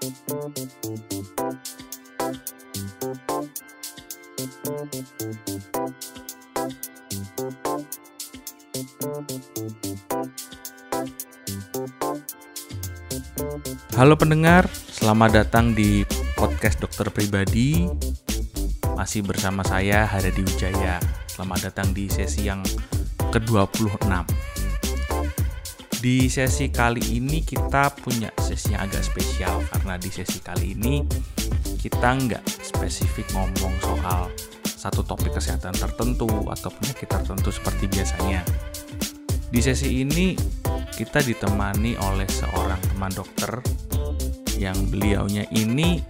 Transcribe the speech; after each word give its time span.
Halo 0.00 0.08
pendengar, 14.16 14.64
selamat 14.72 15.36
datang 15.36 15.76
di 15.76 16.08
podcast 16.32 16.80
dokter 16.80 17.12
pribadi. 17.12 17.84
Masih 18.96 19.20
bersama 19.20 19.60
saya 19.68 20.08
Haradi 20.08 20.40
Wijaya. 20.40 20.96
Selamat 21.28 21.68
datang 21.68 21.92
di 21.92 22.08
sesi 22.08 22.48
yang 22.48 22.64
ke-26. 23.36 24.49
Di 26.00 26.32
sesi 26.32 26.72
kali 26.72 27.20
ini 27.20 27.44
kita 27.44 27.92
punya 27.92 28.32
sesi 28.40 28.72
yang 28.72 28.88
agak 28.88 29.04
spesial 29.04 29.60
karena 29.68 30.00
di 30.00 30.08
sesi 30.08 30.40
kali 30.40 30.72
ini 30.72 31.04
kita 31.76 32.16
nggak 32.16 32.40
spesifik 32.64 33.28
ngomong 33.36 33.76
soal 33.84 34.32
satu 34.64 35.04
topik 35.04 35.36
kesehatan 35.36 35.76
tertentu 35.76 36.24
atau 36.48 36.72
penyakit 36.72 37.04
tertentu 37.04 37.52
seperti 37.52 37.84
biasanya. 37.92 38.40
Di 39.52 39.60
sesi 39.60 40.00
ini 40.00 40.32
kita 40.88 41.20
ditemani 41.20 42.00
oleh 42.00 42.28
seorang 42.32 42.80
teman 42.80 43.12
dokter 43.12 43.60
yang 44.56 44.80
beliaunya 44.88 45.44
ini 45.52 46.00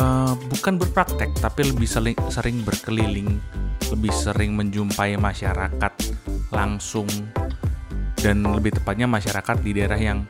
uh, 0.00 0.32
bukan 0.48 0.80
berpraktek 0.80 1.36
tapi 1.36 1.68
lebih 1.68 1.84
sering, 1.84 2.16
sering 2.32 2.64
berkeliling, 2.64 3.44
lebih 3.92 4.12
sering 4.16 4.56
menjumpai 4.56 5.20
masyarakat 5.20 5.92
langsung 6.48 7.04
dan 8.20 8.44
lebih 8.44 8.76
tepatnya 8.76 9.08
masyarakat 9.08 9.56
di 9.64 9.70
daerah 9.72 9.96
yang 9.96 10.28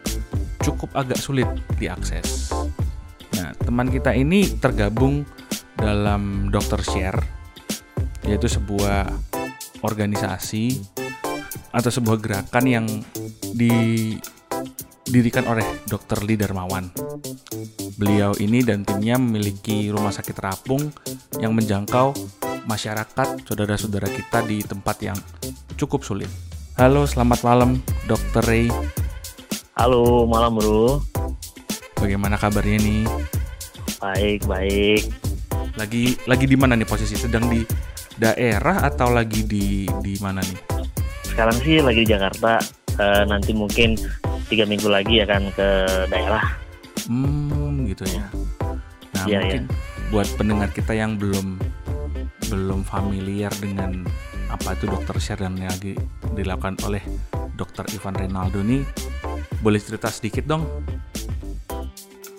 cukup 0.63 0.95
agak 0.95 1.19
sulit 1.19 1.47
diakses. 1.77 2.55
Nah, 3.37 3.51
teman 3.59 3.91
kita 3.91 4.15
ini 4.15 4.47
tergabung 4.59 5.27
dalam 5.75 6.53
Dokter 6.53 6.81
Share 6.85 7.21
yaitu 8.29 8.47
sebuah 8.47 9.11
organisasi 9.81 10.77
atau 11.73 11.91
sebuah 11.91 12.19
gerakan 12.21 12.65
yang 12.69 12.87
didirikan 13.57 15.49
oleh 15.49 15.65
Dr. 15.89 16.23
Lee 16.23 16.37
Darmawan. 16.37 16.93
Beliau 17.97 18.37
ini 18.39 18.63
dan 18.63 18.85
timnya 18.85 19.17
memiliki 19.19 19.89
rumah 19.91 20.13
sakit 20.13 20.35
terapung 20.37 20.93
yang 21.41 21.57
menjangkau 21.57 22.13
masyarakat 22.69 23.49
saudara-saudara 23.49 24.09
kita 24.13 24.45
di 24.45 24.61
tempat 24.63 24.97
yang 25.01 25.19
cukup 25.81 26.05
sulit. 26.05 26.50
Halo, 26.81 27.05
selamat 27.05 27.45
malam 27.45 27.85
Dr. 28.09 28.41
Ray. 28.49 28.73
Halo, 29.77 30.25
malam 30.25 30.57
bro. 30.57 31.05
Bagaimana 32.01 32.41
kabarnya 32.41 32.81
nih? 32.81 33.05
Baik, 34.01 34.49
baik. 34.49 35.05
Lagi 35.77 36.17
lagi 36.25 36.49
di 36.49 36.57
mana 36.57 36.81
nih 36.81 36.89
posisi? 36.89 37.21
Sedang 37.21 37.53
di 37.53 37.69
daerah 38.17 38.81
atau 38.89 39.13
lagi 39.13 39.45
di 39.45 39.85
di 40.01 40.17
mana 40.25 40.41
nih? 40.41 40.57
Sekarang 41.29 41.61
sih 41.61 41.85
lagi 41.85 42.01
di 42.01 42.17
Jakarta. 42.17 42.57
Uh, 42.97 43.29
nanti 43.29 43.53
mungkin 43.53 44.01
tiga 44.49 44.65
minggu 44.65 44.89
lagi 44.89 45.21
akan 45.21 45.53
ke 45.53 45.69
daerah. 46.09 46.57
Hmm, 47.05 47.85
gitu 47.93 48.09
ya. 48.09 48.25
Nah, 49.21 49.29
Iya, 49.29 49.45
mungkin 49.45 49.63
buat 50.09 50.29
pendengar 50.33 50.73
kita 50.73 50.97
yang 50.97 51.21
belum 51.21 51.61
belum 52.49 52.89
familiar 52.89 53.53
dengan 53.61 54.09
apa 54.51 54.75
itu 54.75 54.91
dokter 54.91 55.17
share 55.23 55.41
dan 55.47 55.55
lagi 55.57 55.95
dilakukan 56.35 56.77
oleh 56.85 57.01
dokter 57.55 57.87
Ivan 57.95 58.19
Renaldo 58.19 58.61
nih, 58.67 58.83
boleh 59.63 59.81
cerita 59.81 60.11
sedikit 60.11 60.45
dong? 60.49 60.67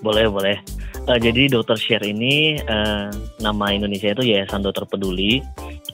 Boleh, 0.02 0.26
boleh. 0.28 0.58
Uh, 1.06 1.18
jadi 1.18 1.50
Dokter 1.50 1.78
Share 1.78 2.06
ini 2.06 2.58
uh, 2.58 3.10
nama 3.38 3.66
Indonesia 3.70 4.14
itu 4.14 4.26
Yayasan 4.26 4.66
Dokter 4.66 4.90
Peduli. 4.90 5.42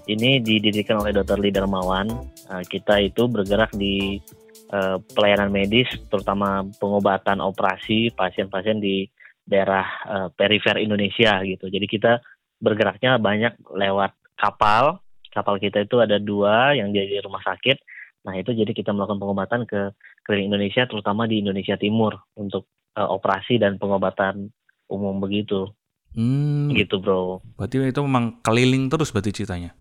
Ini 0.08 0.40
didirikan 0.40 1.04
oleh 1.04 1.12
Dokter 1.12 1.36
Lee 1.36 1.52
Darmawan. 1.52 2.08
Uh, 2.48 2.64
kita 2.64 3.04
itu 3.04 3.28
bergerak 3.28 3.76
di 3.76 4.20
uh, 4.72 4.96
pelayanan 5.12 5.52
medis, 5.52 5.92
terutama 6.08 6.64
pengobatan 6.80 7.44
operasi 7.44 8.16
pasien-pasien 8.16 8.80
di 8.80 9.08
daerah 9.44 9.84
uh, 10.08 10.28
perifer 10.32 10.80
Indonesia 10.80 11.44
gitu. 11.44 11.68
Jadi 11.68 11.88
kita 11.88 12.24
bergeraknya 12.64 13.20
banyak 13.20 13.60
lewat 13.76 14.16
kapal. 14.40 15.04
Kapal 15.38 15.62
kita 15.62 15.86
itu 15.86 16.02
ada 16.02 16.18
dua 16.18 16.74
yang 16.74 16.90
jadi 16.90 17.22
rumah 17.22 17.46
sakit. 17.46 17.78
Nah 18.26 18.34
itu 18.42 18.58
jadi 18.58 18.74
kita 18.74 18.90
melakukan 18.90 19.22
pengobatan 19.22 19.62
ke 19.70 19.94
keliling 20.26 20.50
Indonesia, 20.50 20.90
terutama 20.90 21.30
di 21.30 21.46
Indonesia 21.46 21.78
Timur 21.78 22.18
untuk 22.34 22.66
uh, 22.98 23.06
operasi 23.06 23.62
dan 23.62 23.78
pengobatan 23.78 24.50
umum 24.90 25.22
begitu. 25.22 25.70
Hmm, 26.18 26.74
Gitu 26.74 26.98
bro. 26.98 27.46
berarti 27.54 27.78
itu 27.78 28.02
memang 28.02 28.42
keliling 28.42 28.90
terus 28.90 29.14
berarti 29.14 29.30
ceritanya. 29.30 29.78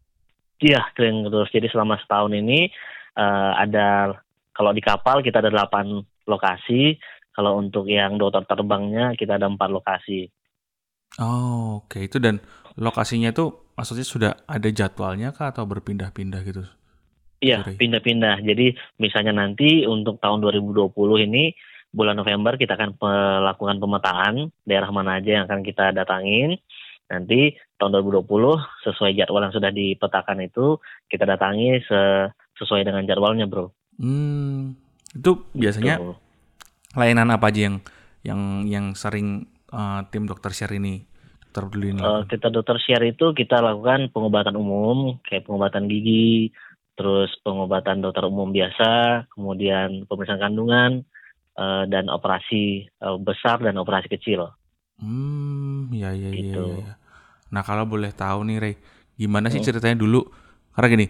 Iya 0.60 0.92
keliling 0.92 1.32
terus. 1.32 1.48
Jadi 1.48 1.72
selama 1.72 1.96
setahun 1.96 2.36
ini 2.36 2.68
uh, 3.16 3.56
ada 3.56 4.12
kalau 4.52 4.76
di 4.76 4.84
kapal 4.84 5.24
kita 5.24 5.40
ada 5.40 5.48
8 5.48 6.28
lokasi. 6.28 7.00
Kalau 7.36 7.60
untuk 7.60 7.84
yang 7.88 8.16
dokter 8.16 8.48
terbangnya 8.48 9.12
kita 9.12 9.36
ada 9.36 9.44
empat 9.44 9.68
lokasi. 9.68 10.24
Oh, 11.20 11.84
oke 11.84 12.00
itu 12.00 12.16
dan 12.16 12.40
lokasinya 12.76 13.32
itu 13.32 13.72
maksudnya 13.74 14.06
sudah 14.06 14.32
ada 14.44 14.68
jadwalnya 14.68 15.32
kah 15.32 15.52
atau 15.52 15.64
berpindah-pindah 15.64 16.40
gitu? 16.44 16.62
Iya, 17.40 17.64
pindah-pindah. 17.64 18.40
Jadi 18.40 18.72
misalnya 18.96 19.36
nanti 19.36 19.84
untuk 19.84 20.16
tahun 20.20 20.40
2020 20.40 20.92
ini 21.28 21.52
bulan 21.92 22.16
November 22.16 22.56
kita 22.56 22.76
akan 22.76 22.96
melakukan 22.96 23.76
pemetaan 23.76 24.34
daerah 24.64 24.88
mana 24.92 25.20
aja 25.20 25.40
yang 25.40 25.44
akan 25.44 25.60
kita 25.60 25.92
datangin. 25.92 26.56
Nanti 27.06 27.54
tahun 27.76 28.02
2020 28.02 28.60
sesuai 28.82 29.12
jadwal 29.14 29.46
yang 29.46 29.54
sudah 29.54 29.70
dipetakan 29.70 30.42
itu 30.42 30.80
kita 31.06 31.28
datangi 31.28 31.78
se- 31.84 32.32
sesuai 32.56 32.82
dengan 32.88 33.04
jadwalnya, 33.04 33.46
Bro. 33.46 33.70
Hmm, 34.00 34.74
itu 35.12 35.30
biasanya 35.52 36.00
Gitu. 36.00 36.12
layanan 36.96 37.30
apa 37.32 37.52
aja 37.52 37.60
yang 37.68 37.76
yang 38.24 38.40
yang 38.66 38.86
sering 38.96 39.46
uh, 39.70 40.02
tim 40.08 40.26
dokter 40.26 40.50
share 40.50 40.74
ini 40.74 41.04
dokter 41.56 41.72
peduli 41.72 41.96
ini 41.96 42.04
Eh, 42.04 42.04
lakukan? 42.04 42.28
kita 42.28 42.52
dokter 42.52 42.76
share 42.84 43.08
itu 43.08 43.32
kita 43.32 43.64
lakukan 43.64 44.12
pengobatan 44.12 44.52
umum 44.60 45.16
kayak 45.24 45.48
pengobatan 45.48 45.88
gigi, 45.88 46.52
terus 46.92 47.32
pengobatan 47.40 48.04
dokter 48.04 48.28
umum 48.28 48.52
biasa, 48.52 49.24
kemudian 49.32 50.04
pemeriksaan 50.04 50.44
kandungan 50.44 50.92
eh, 51.56 51.84
dan 51.88 52.12
operasi 52.12 52.64
eh, 52.84 53.18
besar 53.18 53.64
dan 53.64 53.80
operasi 53.80 54.12
kecil. 54.12 54.52
Hmm, 54.96 55.92
ya 55.92 56.12
ya 56.12 56.32
ya, 56.32 56.36
Gitu. 56.36 56.64
ya, 56.64 56.76
ya. 56.84 56.94
Nah 57.52 57.62
kalau 57.64 57.84
boleh 57.84 58.12
tahu 58.12 58.44
nih 58.48 58.56
Ray, 58.60 58.74
gimana 59.16 59.48
sih 59.48 59.60
Hmm. 59.60 59.64
ceritanya 59.64 59.96
dulu? 59.96 60.24
Karena 60.72 60.88
gini, 60.92 61.06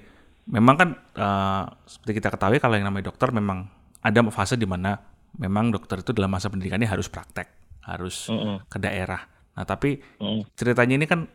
memang 0.46 0.74
kan 0.78 0.88
uh, 1.18 1.64
seperti 1.86 2.22
kita 2.22 2.30
ketahui 2.30 2.58
kalau 2.62 2.78
yang 2.78 2.86
namanya 2.86 3.10
dokter 3.10 3.34
memang 3.34 3.66
ada 3.98 4.22
fase 4.30 4.54
di 4.54 4.66
mana 4.66 4.94
memang 5.38 5.74
dokter 5.74 6.02
itu 6.02 6.14
dalam 6.14 6.30
masa 6.30 6.46
pendidikannya 6.46 6.86
harus 6.86 7.10
praktek, 7.10 7.50
harus 7.82 8.30
Mm-mm. 8.30 8.62
ke 8.70 8.78
daerah. 8.78 9.26
Nah 9.56 9.64
tapi 9.64 9.98
Mm. 10.20 10.44
ceritanya 10.54 10.94
ini 11.00 11.06
kan 11.08 11.26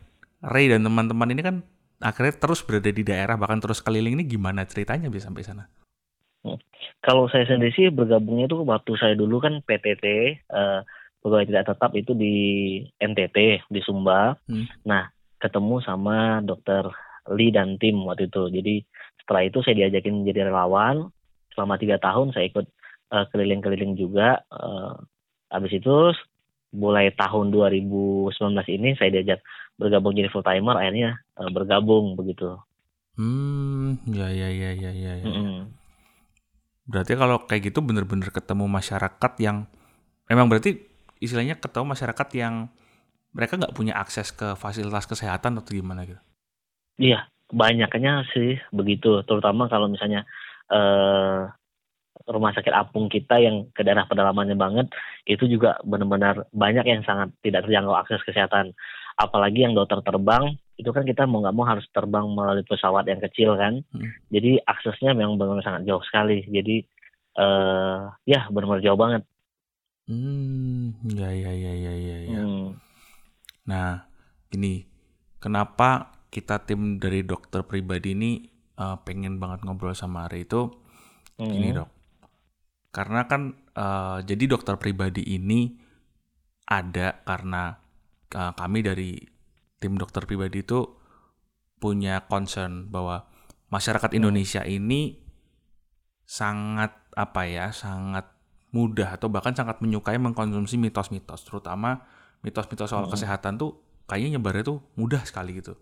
Ray 0.42 0.70
dan 0.70 0.86
teman-teman 0.86 1.30
ini 1.30 1.42
kan 1.42 1.56
akhirnya 2.02 2.34
terus 2.34 2.66
berada 2.66 2.90
di 2.90 3.02
daerah 3.06 3.38
bahkan 3.38 3.62
terus 3.62 3.78
keliling 3.78 4.18
ini 4.18 4.26
gimana 4.26 4.66
ceritanya 4.66 5.06
bisa 5.06 5.30
sampai 5.30 5.46
sana? 5.46 5.64
Kalau 7.02 7.30
saya 7.30 7.46
sendiri 7.46 7.70
sih 7.70 7.86
bergabungnya 7.94 8.50
itu 8.50 8.58
waktu 8.66 8.98
saya 8.98 9.14
dulu 9.14 9.38
kan 9.38 9.62
PTT 9.62 10.06
eh, 10.42 10.80
pegawai 11.22 11.46
tidak 11.46 11.70
tetap 11.70 11.90
itu 11.94 12.12
di 12.18 12.34
NTT 12.98 13.70
di 13.70 13.80
Sumba. 13.86 14.34
Hmm. 14.50 14.66
Nah 14.82 15.10
ketemu 15.38 15.78
sama 15.82 16.42
dokter 16.42 16.86
Lee 17.30 17.54
dan 17.54 17.78
tim 17.78 18.02
waktu 18.02 18.26
itu. 18.26 18.50
Jadi 18.50 18.74
setelah 19.22 19.42
itu 19.46 19.62
saya 19.62 19.86
diajakin 19.86 20.26
jadi 20.26 20.50
relawan 20.50 21.06
selama 21.54 21.78
tiga 21.78 22.02
tahun 22.02 22.34
saya 22.34 22.50
ikut 22.50 22.66
eh, 23.14 23.24
keliling-keliling 23.30 23.94
juga. 23.94 24.42
Eh, 24.50 24.94
habis 25.54 25.70
itu 25.78 26.10
mulai 26.72 27.12
tahun 27.12 27.52
2019 27.52 28.32
ini 28.72 28.96
saya 28.96 29.12
diajak 29.12 29.40
bergabung 29.76 30.16
jadi 30.16 30.32
full 30.32 30.44
timer 30.44 30.80
akhirnya 30.80 31.20
eh, 31.36 31.50
bergabung 31.52 32.16
begitu. 32.16 32.56
Hmm, 33.16 34.00
ya 34.08 34.32
ya 34.32 34.48
ya 34.48 34.70
ya 34.72 34.90
ya. 34.90 35.12
ya. 35.20 35.26
Mm-mm. 35.28 35.68
Berarti 36.88 37.12
kalau 37.14 37.44
kayak 37.44 37.72
gitu 37.72 37.84
bener-bener 37.84 38.32
ketemu 38.32 38.64
masyarakat 38.66 39.32
yang 39.38 39.68
memang 40.26 40.48
berarti 40.48 40.80
istilahnya 41.22 41.60
ketemu 41.60 41.92
masyarakat 41.92 42.28
yang 42.34 42.72
mereka 43.32 43.60
nggak 43.60 43.76
punya 43.76 43.96
akses 43.96 44.32
ke 44.32 44.56
fasilitas 44.56 45.04
kesehatan 45.06 45.60
atau 45.60 45.72
gimana 45.72 46.08
gitu. 46.08 46.20
Iya, 47.00 47.28
banyaknya 47.52 48.24
sih 48.32 48.60
begitu. 48.72 49.20
Terutama 49.28 49.68
kalau 49.68 49.88
misalnya 49.92 50.24
eh, 50.72 51.52
rumah 52.28 52.54
sakit 52.54 52.72
apung 52.72 53.10
kita 53.10 53.38
yang 53.38 53.68
ke 53.74 53.82
daerah 53.82 54.06
pedalamannya 54.06 54.56
banget, 54.56 54.86
itu 55.28 55.46
juga 55.46 55.78
benar-benar 55.82 56.46
banyak 56.54 56.86
yang 56.86 57.02
sangat 57.02 57.34
tidak 57.42 57.66
terjangkau 57.66 57.94
akses 57.94 58.22
kesehatan. 58.26 58.76
Apalagi 59.20 59.66
yang 59.66 59.76
dokter 59.76 60.00
terbang, 60.00 60.56
itu 60.80 60.90
kan 60.90 61.04
kita 61.04 61.28
mau 61.28 61.44
nggak 61.44 61.56
mau 61.56 61.66
harus 61.68 61.84
terbang 61.92 62.24
melalui 62.26 62.64
pesawat 62.64 63.04
yang 63.06 63.20
kecil 63.20 63.54
kan. 63.54 63.84
Hmm. 63.92 64.08
Jadi 64.32 64.58
aksesnya 64.64 65.12
memang 65.12 65.36
benar-benar 65.36 65.66
sangat 65.66 65.82
jauh 65.86 66.02
sekali. 66.06 66.42
Jadi 66.48 66.76
eh 67.32 68.00
ya 68.28 68.48
benar-benar 68.48 68.84
jauh 68.84 68.98
banget. 68.98 69.22
Hmm, 70.10 70.98
ya 71.06 71.30
ya 71.30 71.52
ya 71.54 71.72
ya 71.72 71.94
ya 71.94 72.16
ya. 72.26 72.40
Hmm. 72.42 72.76
Nah, 73.68 74.04
ini 74.52 74.84
kenapa 75.38 76.18
kita 76.32 76.64
tim 76.64 76.98
dari 76.98 77.22
dokter 77.22 77.62
pribadi 77.62 78.16
ini 78.16 78.30
uh, 78.80 78.98
pengen 79.04 79.36
banget 79.36 79.62
ngobrol 79.62 79.94
sama 79.94 80.26
Ari 80.26 80.48
itu 80.48 80.82
Hmm. 81.40 81.74
dok. 81.74 81.90
Karena 82.92 83.24
kan 83.24 83.56
uh, 83.72 84.20
jadi 84.20 84.44
dokter 84.46 84.76
pribadi 84.76 85.24
ini 85.24 85.80
ada 86.68 87.24
karena 87.24 87.80
uh, 88.36 88.52
kami 88.52 88.84
dari 88.84 89.16
tim 89.80 89.96
dokter 89.96 90.28
pribadi 90.28 90.60
itu 90.62 90.84
punya 91.80 92.22
concern 92.28 92.92
bahwa 92.92 93.26
masyarakat 93.72 94.12
Indonesia 94.14 94.62
ini 94.62 95.18
sangat 96.22 96.94
apa 97.16 97.48
ya, 97.48 97.74
sangat 97.74 98.28
mudah 98.72 99.16
atau 99.16 99.28
bahkan 99.28 99.52
sangat 99.52 99.80
menyukai 99.84 100.16
mengkonsumsi 100.16 100.80
mitos-mitos, 100.80 101.44
terutama 101.44 102.04
mitos-mitos 102.40 102.88
soal 102.88 103.04
Hmm. 103.08 103.12
kesehatan 103.12 103.60
tuh 103.60 103.80
kayaknya 104.08 104.38
nyebarnya 104.38 104.64
tuh 104.64 104.78
mudah 104.96 105.24
sekali 105.24 105.60
gitu. 105.60 105.76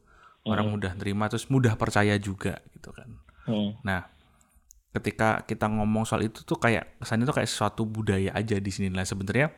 Orang 0.47 0.73
Hmm. 0.73 0.75
mudah 0.81 0.93
terima 0.97 1.29
terus 1.29 1.47
mudah 1.53 1.77
percaya 1.77 2.17
juga 2.17 2.59
gitu 2.73 2.91
kan. 2.91 3.21
Hmm. 3.45 3.77
Nah, 3.85 4.09
ketika 4.91 5.47
kita 5.47 5.71
ngomong 5.71 6.03
soal 6.03 6.27
itu 6.27 6.43
tuh 6.43 6.59
kayak 6.59 6.99
kesannya 6.99 7.27
tuh 7.27 7.37
kayak 7.39 7.51
sesuatu 7.51 7.87
budaya 7.87 8.35
aja 8.35 8.59
di 8.59 8.71
sini. 8.75 8.91
Nah, 8.91 9.07
sebenarnya 9.07 9.51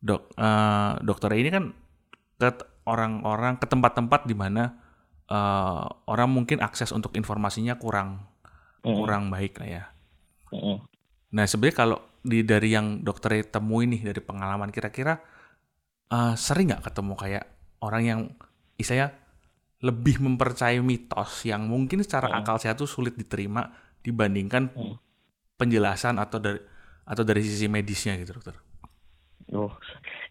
dok 0.00 0.32
eh, 0.36 0.92
dokter 1.04 1.30
ini 1.36 1.48
kan 1.52 1.64
ke 2.40 2.48
orang-orang 2.88 3.60
ke 3.60 3.66
tempat-tempat 3.68 4.24
di 4.28 4.36
mana 4.36 4.76
eh, 5.28 5.84
orang 6.08 6.28
mungkin 6.28 6.60
akses 6.60 6.92
untuk 6.92 7.16
informasinya 7.16 7.76
kurang 7.80 8.28
Hmm. 8.80 8.96
kurang 8.96 9.28
baik 9.28 9.60
lah 9.60 9.68
ya. 9.68 9.84
Hmm. 10.48 10.80
Nah, 11.36 11.44
sebenarnya 11.44 11.76
kalau 11.76 11.98
di 12.24 12.40
dari 12.44 12.72
yang 12.72 13.04
dokter 13.04 13.44
temui 13.44 13.84
nih 13.84 14.08
dari 14.08 14.20
pengalaman 14.24 14.72
kira-kira 14.72 15.20
eh, 16.10 16.34
sering 16.36 16.72
nggak 16.72 16.88
ketemu 16.88 17.14
kayak 17.16 17.44
orang 17.84 18.02
yang 18.04 18.20
istilahnya 18.76 19.12
lebih 19.80 20.20
mempercayai 20.20 20.80
mitos 20.84 21.44
yang 21.48 21.64
mungkin 21.64 22.04
secara 22.04 22.28
Hmm. 22.28 22.40
akal 22.44 22.56
sehat 22.60 22.76
tuh 22.76 22.88
sulit 22.88 23.16
diterima 23.16 23.68
dibandingkan 24.06 24.70
Hmm. 24.74 24.94
penjelasan 25.60 26.16
atau 26.18 26.38
dari 26.42 26.60
atau 27.06 27.22
dari 27.26 27.42
sisi 27.44 27.66
medisnya 27.68 28.14
gitu 28.20 28.38
dokter. 28.38 28.56
Oh, 29.58 29.72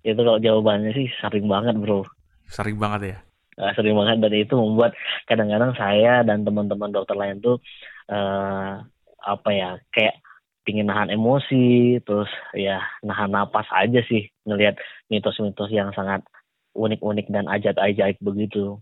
itu 0.09 0.19
kalau 0.27 0.39
jawabannya 0.45 0.91
sih 0.97 1.07
sering 1.21 1.45
banget 1.53 1.75
bro. 1.83 2.01
Sering 2.49 2.77
banget 2.83 3.01
ya. 3.11 3.17
Eh, 3.59 3.71
sering 3.75 3.91
banget 3.99 4.17
dan 4.23 4.33
itu 4.39 4.53
membuat 4.55 4.95
kadang-kadang 5.27 5.75
saya 5.75 6.23
dan 6.23 6.47
teman-teman 6.47 6.95
dokter 6.95 7.15
lain 7.19 7.43
tuh 7.43 7.59
eh 8.07 8.73
apa 9.19 9.49
ya 9.51 9.69
kayak 9.91 10.15
pingin 10.63 10.87
nahan 10.87 11.11
emosi 11.11 11.99
terus 12.07 12.31
ya 12.55 12.79
nahan 13.03 13.31
napas 13.35 13.67
aja 13.75 13.99
sih 14.07 14.31
ngelihat 14.47 14.79
mitos-mitos 15.11 15.69
yang 15.75 15.91
sangat 15.91 16.23
unik-unik 16.71 17.27
dan 17.35 17.45
ajaib-ajaib 17.51 18.15
begitu. 18.23 18.79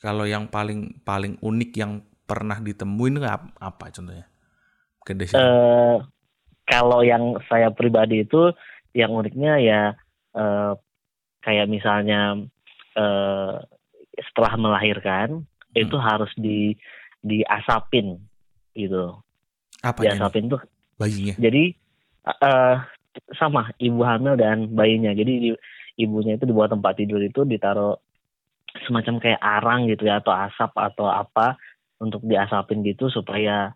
Kalau 0.00 0.24
yang 0.24 0.48
paling 0.48 1.04
paling 1.04 1.36
unik 1.44 1.70
yang 1.76 1.92
pernah 2.24 2.58
ditemuin 2.58 3.14
nggak 3.18 3.34
ap- 3.34 3.56
apa 3.60 3.84
contohnya? 3.92 4.26
Mungkin 5.02 5.16
eh 5.34 5.96
kalau 6.68 7.00
yang 7.02 7.36
saya 7.50 7.74
pribadi 7.74 8.22
itu 8.22 8.54
yang 8.94 9.10
uniknya 9.12 9.58
ya 9.58 9.82
eh, 10.36 10.72
kayak 11.42 11.66
misalnya 11.66 12.38
eh, 12.94 13.54
setelah 14.30 14.54
melahirkan 14.60 15.42
itu 15.72 15.96
harus 15.96 16.30
di 16.36 16.76
diasapin 17.24 18.20
gitu. 18.76 19.16
apa 19.82 20.04
Diasapin 20.04 20.52
tuh 20.52 20.60
bayinya? 21.00 21.34
jadi 21.40 21.74
eh 22.28 22.76
sama 23.36 23.72
ibu 23.76 24.00
hamil 24.04 24.38
dan 24.40 24.72
bayinya. 24.72 25.12
Jadi 25.12 25.32
di- 25.52 25.60
ibunya 26.00 26.40
itu 26.40 26.48
di 26.48 26.54
bawah 26.56 26.72
tempat 26.72 26.96
tidur 26.96 27.20
itu 27.20 27.44
ditaruh 27.44 27.96
semacam 28.88 29.20
kayak 29.20 29.40
arang 29.42 29.84
gitu 29.84 30.08
ya 30.08 30.24
atau 30.24 30.32
asap 30.32 30.72
atau 30.72 31.04
apa 31.12 31.60
untuk 32.02 32.26
diasapin 32.26 32.82
gitu 32.82 33.06
supaya 33.06 33.70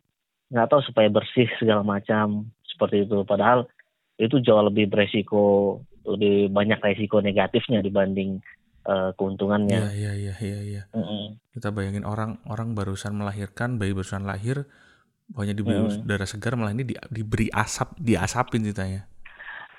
nggak 0.51 0.67
tahu 0.67 0.83
supaya 0.83 1.07
bersih 1.07 1.47
segala 1.63 1.87
macam 1.87 2.51
seperti 2.67 3.07
itu. 3.07 3.23
Padahal 3.23 3.71
itu 4.19 4.43
jauh 4.43 4.67
lebih 4.67 4.91
beresiko 4.91 5.79
lebih 6.07 6.51
banyak 6.51 6.83
resiko 6.83 7.23
negatifnya 7.23 7.83
dibanding 7.83 8.43
eh, 8.87 9.11
keuntungannya. 9.19 9.91
Iya 9.91 9.91
iya 9.95 10.13
iya 10.15 10.35
iya 10.43 10.59
iya. 10.63 10.83
Kita 11.51 11.75
bayangin 11.75 12.07
orang 12.07 12.39
orang 12.47 12.75
barusan 12.75 13.19
melahirkan, 13.19 13.83
bayi 13.83 13.91
barusan 13.91 14.23
lahir, 14.23 14.67
pokoknya 15.35 15.55
diberi 15.59 15.83
Hmm. 15.83 16.07
udara 16.07 16.27
segar 16.27 16.55
malah 16.55 16.71
ini 16.71 16.87
di- 16.87 17.03
diberi 17.11 17.51
asap, 17.51 17.99
diasapin 17.99 18.63
ceritanya. 18.63 19.11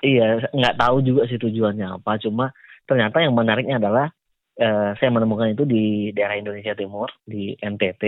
Iya, 0.04 0.44
nggak 0.52 0.76
tahu 0.78 1.02
juga 1.02 1.24
sih 1.26 1.40
tujuannya 1.40 1.98
apa. 1.98 2.20
Cuma 2.20 2.52
ternyata 2.84 3.18
yang 3.24 3.32
menariknya 3.32 3.80
adalah 3.80 4.12
eh, 4.58 4.90
saya 4.98 5.10
menemukan 5.14 5.54
itu 5.54 5.64
di 5.64 6.10
daerah 6.10 6.36
Indonesia 6.36 6.74
Timur 6.74 7.08
di 7.22 7.54
NTT 7.54 8.02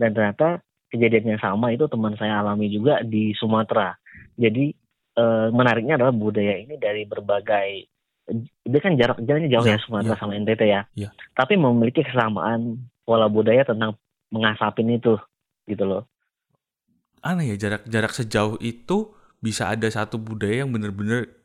dan 0.00 0.10
ternyata 0.16 0.64
kejadian 0.88 1.36
yang 1.36 1.40
sama 1.40 1.72
itu 1.72 1.88
teman 1.88 2.16
saya 2.16 2.40
alami 2.40 2.72
juga 2.72 3.04
di 3.04 3.36
Sumatera. 3.36 3.92
Jadi 4.36 4.72
eh, 5.16 5.46
menariknya 5.52 6.00
adalah 6.00 6.16
budaya 6.16 6.56
ini 6.56 6.80
dari 6.80 7.04
berbagai 7.04 7.92
dia 8.62 8.80
kan 8.80 8.94
jarak 8.94 9.18
jaraknya 9.26 9.50
jauh 9.58 9.66
Iya, 9.66 9.76
ya 9.76 9.82
Sumatera 9.82 10.14
iya. 10.16 10.20
sama 10.20 10.32
NTT 10.38 10.62
ya. 10.64 10.80
Iya. 10.94 11.08
Tapi 11.34 11.54
memiliki 11.58 12.06
kesamaan 12.06 12.88
pola 13.02 13.26
budaya 13.26 13.66
tentang 13.66 13.98
mengasapin 14.32 14.88
itu 14.94 15.18
gitu 15.68 15.84
loh. 15.84 16.08
Aneh 17.22 17.54
ya 17.54 17.56
jarak 17.58 17.86
jarak 17.86 18.12
sejauh 18.14 18.58
itu 18.62 19.14
bisa 19.42 19.70
ada 19.74 19.90
satu 19.90 20.22
budaya 20.22 20.62
yang 20.62 20.70
bener-bener 20.70 21.41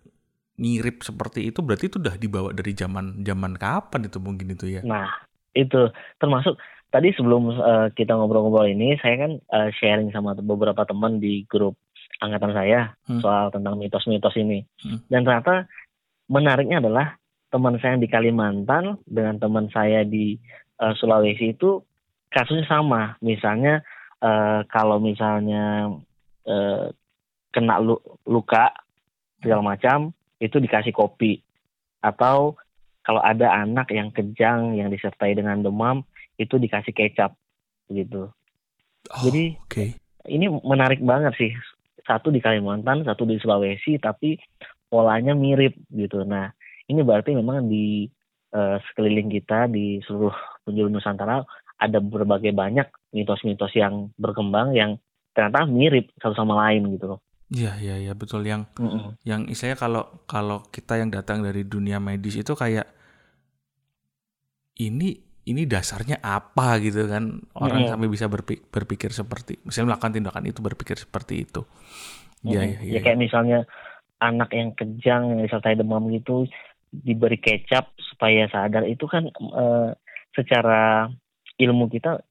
mirip 0.57 1.06
seperti 1.06 1.54
itu 1.54 1.62
berarti 1.62 1.86
itu 1.88 1.98
udah 2.01 2.18
dibawa 2.18 2.50
dari 2.50 2.74
zaman 2.74 3.21
zaman 3.21 3.54
kapan 3.56 4.09
itu 4.09 4.18
mungkin 4.18 4.57
itu 4.57 4.65
ya. 4.77 4.81
Nah, 4.81 5.06
itu 5.54 5.94
termasuk 6.18 6.57
tadi 6.89 7.13
sebelum 7.13 7.54
eh, 7.54 7.88
kita 7.94 8.18
ngobrol-ngobrol 8.18 8.65
ini, 8.65 8.98
saya 8.98 9.21
kan 9.21 9.31
eh, 9.38 9.69
sharing 9.77 10.09
sama 10.09 10.33
beberapa 10.33 10.81
teman 10.83 11.21
di 11.21 11.45
grup 11.45 11.77
angkatan 12.18 12.54
saya 12.57 12.98
Hmm. 13.06 13.21
soal 13.21 13.54
tentang 13.54 13.77
mitos-mitos 13.77 14.33
ini. 14.36 14.65
Hmm. 14.81 15.00
Dan 15.07 15.24
ternyata 15.24 15.69
menariknya 16.27 16.81
adalah 16.83 17.15
teman 17.48 17.77
saya 17.80 17.95
yang 17.95 18.04
di 18.04 18.12
Kalimantan 18.12 19.00
dengan 19.06 19.38
teman 19.38 19.69
saya 19.69 20.01
di 20.01 20.42
eh, 20.81 20.94
Sulawesi 20.98 21.54
itu 21.54 21.86
kasusnya 22.33 22.65
sama. 22.65 23.13
Misalnya 23.21 23.86
eh, 24.25 24.65
kalau 24.74 24.98
misalnya 24.98 25.94
eh, 26.50 26.89
kena 27.54 27.77
lu- 27.77 28.01
luka 28.25 28.74
segala 29.38 29.62
macam 29.62 30.16
itu 30.37 30.57
dikasih 30.61 30.93
kopi 30.93 31.41
atau 32.01 32.56
kalau 33.01 33.23
ada 33.23 33.47
anak 33.63 33.89
yang 33.95 34.11
kejang 34.11 34.75
yang 34.75 34.91
disertai 34.91 35.31
dengan 35.33 35.63
demam 35.63 36.03
itu 36.35 36.59
dikasih 36.59 36.91
kecap 36.91 37.33
gitu. 37.87 38.29
Oh, 39.07 39.21
Jadi 39.23 39.56
oke. 39.57 39.85
ini 40.27 40.45
menarik 40.51 40.99
banget 40.99 41.33
sih. 41.39 41.51
Satu 42.03 42.31
di 42.31 42.39
Kalimantan, 42.39 43.03
satu 43.03 43.23
di 43.23 43.39
Sulawesi, 43.39 43.99
tapi 43.99 44.39
polanya 44.87 45.35
mirip 45.35 45.75
gitu. 45.91 46.23
Nah, 46.23 46.51
ini 46.87 47.03
berarti 47.03 47.35
memang 47.35 47.67
di 47.67 48.07
eh, 48.51 48.77
sekeliling 48.91 49.31
kita 49.31 49.71
di 49.71 49.99
seluruh 50.03 50.35
penjuru 50.67 50.91
Nusantara 50.91 51.44
ada 51.77 51.99
berbagai 52.01 52.51
banyak 52.51 52.87
mitos-mitos 53.15 53.71
yang 53.77 54.11
berkembang 54.17 54.73
yang 54.73 54.97
ternyata 55.31 55.69
mirip 55.69 56.09
satu 56.17 56.33
sama 56.33 56.57
lain 56.67 56.91
gitu 56.97 57.15
loh. 57.15 57.19
Iya 57.47 57.71
iya 57.83 57.95
iya 58.04 58.13
betul 58.21 58.42
yang 58.51 58.68
Mm-mm. 58.80 59.18
yang 59.30 59.42
istilahnya 59.51 59.80
kalau 59.85 60.04
kalau 60.33 60.59
kita 60.75 60.94
yang 61.01 61.09
datang 61.16 61.39
dari 61.47 61.63
dunia 61.73 61.97
medis 62.07 62.35
itu 62.44 62.54
kayak 62.63 62.87
ini 64.77 65.09
ini 65.47 65.63
dasarnya 65.63 66.19
apa 66.19 66.77
gitu 66.83 67.07
kan 67.07 67.39
orang 67.56 67.81
Mm-mm. 67.81 67.87
sampai 67.87 68.07
bisa 68.11 68.27
berpikir, 68.27 68.63
berpikir 68.68 69.09
seperti 69.16 69.57
misalnya 69.63 69.95
melakukan 69.95 70.13
tindakan 70.19 70.44
itu 70.51 70.59
berpikir 70.59 70.97
seperti 70.99 71.33
itu 71.47 71.61
iya 72.47 72.61
iya 72.68 72.80
Mm-mm. 72.80 72.92
iya 72.92 72.97
Ya 72.97 72.99
kayak 73.04 73.19
misalnya 73.19 73.57
anak 74.21 74.49
yang 74.56 74.71
kejang 74.77 75.23
yang 75.33 75.39
disertai 75.45 75.75
demam 75.80 76.07
gitu 76.13 76.47
diberi 76.92 77.37
kecap 77.42 77.94
supaya 77.99 78.47
sadar 78.51 78.85
itu 78.87 79.06
kan 79.09 79.27
eh, 79.33 79.89
secara 80.37 81.09
ilmu 81.59 81.85
kita 81.92 82.21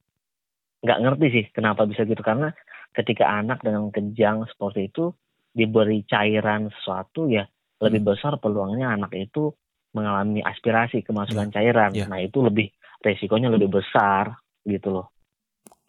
nggak 0.85 1.00
ngerti 1.02 1.26
sih 1.35 1.44
kenapa 1.56 1.82
bisa 1.90 2.06
gitu 2.06 2.23
karena 2.23 2.52
ketika 2.95 3.26
anak 3.26 3.62
dengan 3.64 3.88
kejang 3.90 4.47
seperti 4.50 4.90
itu 4.93 5.11
diberi 5.57 6.05
cairan 6.07 6.69
sesuatu 6.71 7.26
ya 7.33 7.49
lebih 7.81 8.00
Hmm. 8.00 8.07
besar 8.07 8.37
peluangnya 8.40 8.93
anak 8.97 9.12
itu 9.16 9.52
mengalami 9.97 10.45
aspirasi 10.45 11.00
kemasukan 11.05 11.49
cairan. 11.52 11.93
ya. 11.93 12.07
Nah 12.09 12.21
itu 12.21 12.45
lebih 12.45 12.69
resikonya 13.00 13.49
lebih 13.49 13.73
besar 13.73 14.37
gitu 14.69 14.88
loh. 14.93 15.07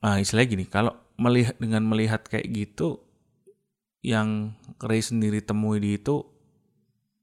Ah, 0.05 0.17
istilahnya 0.21 0.49
gini, 0.53 0.65
kalau 0.69 0.93
melihat 1.17 1.55
dengan 1.57 1.81
melihat 1.85 2.21
kayak 2.29 2.47
gitu, 2.53 3.01
yang 4.05 4.53
Ray 4.81 5.01
sendiri 5.01 5.41
temui 5.43 5.81
di 5.81 5.97
itu 5.97 6.23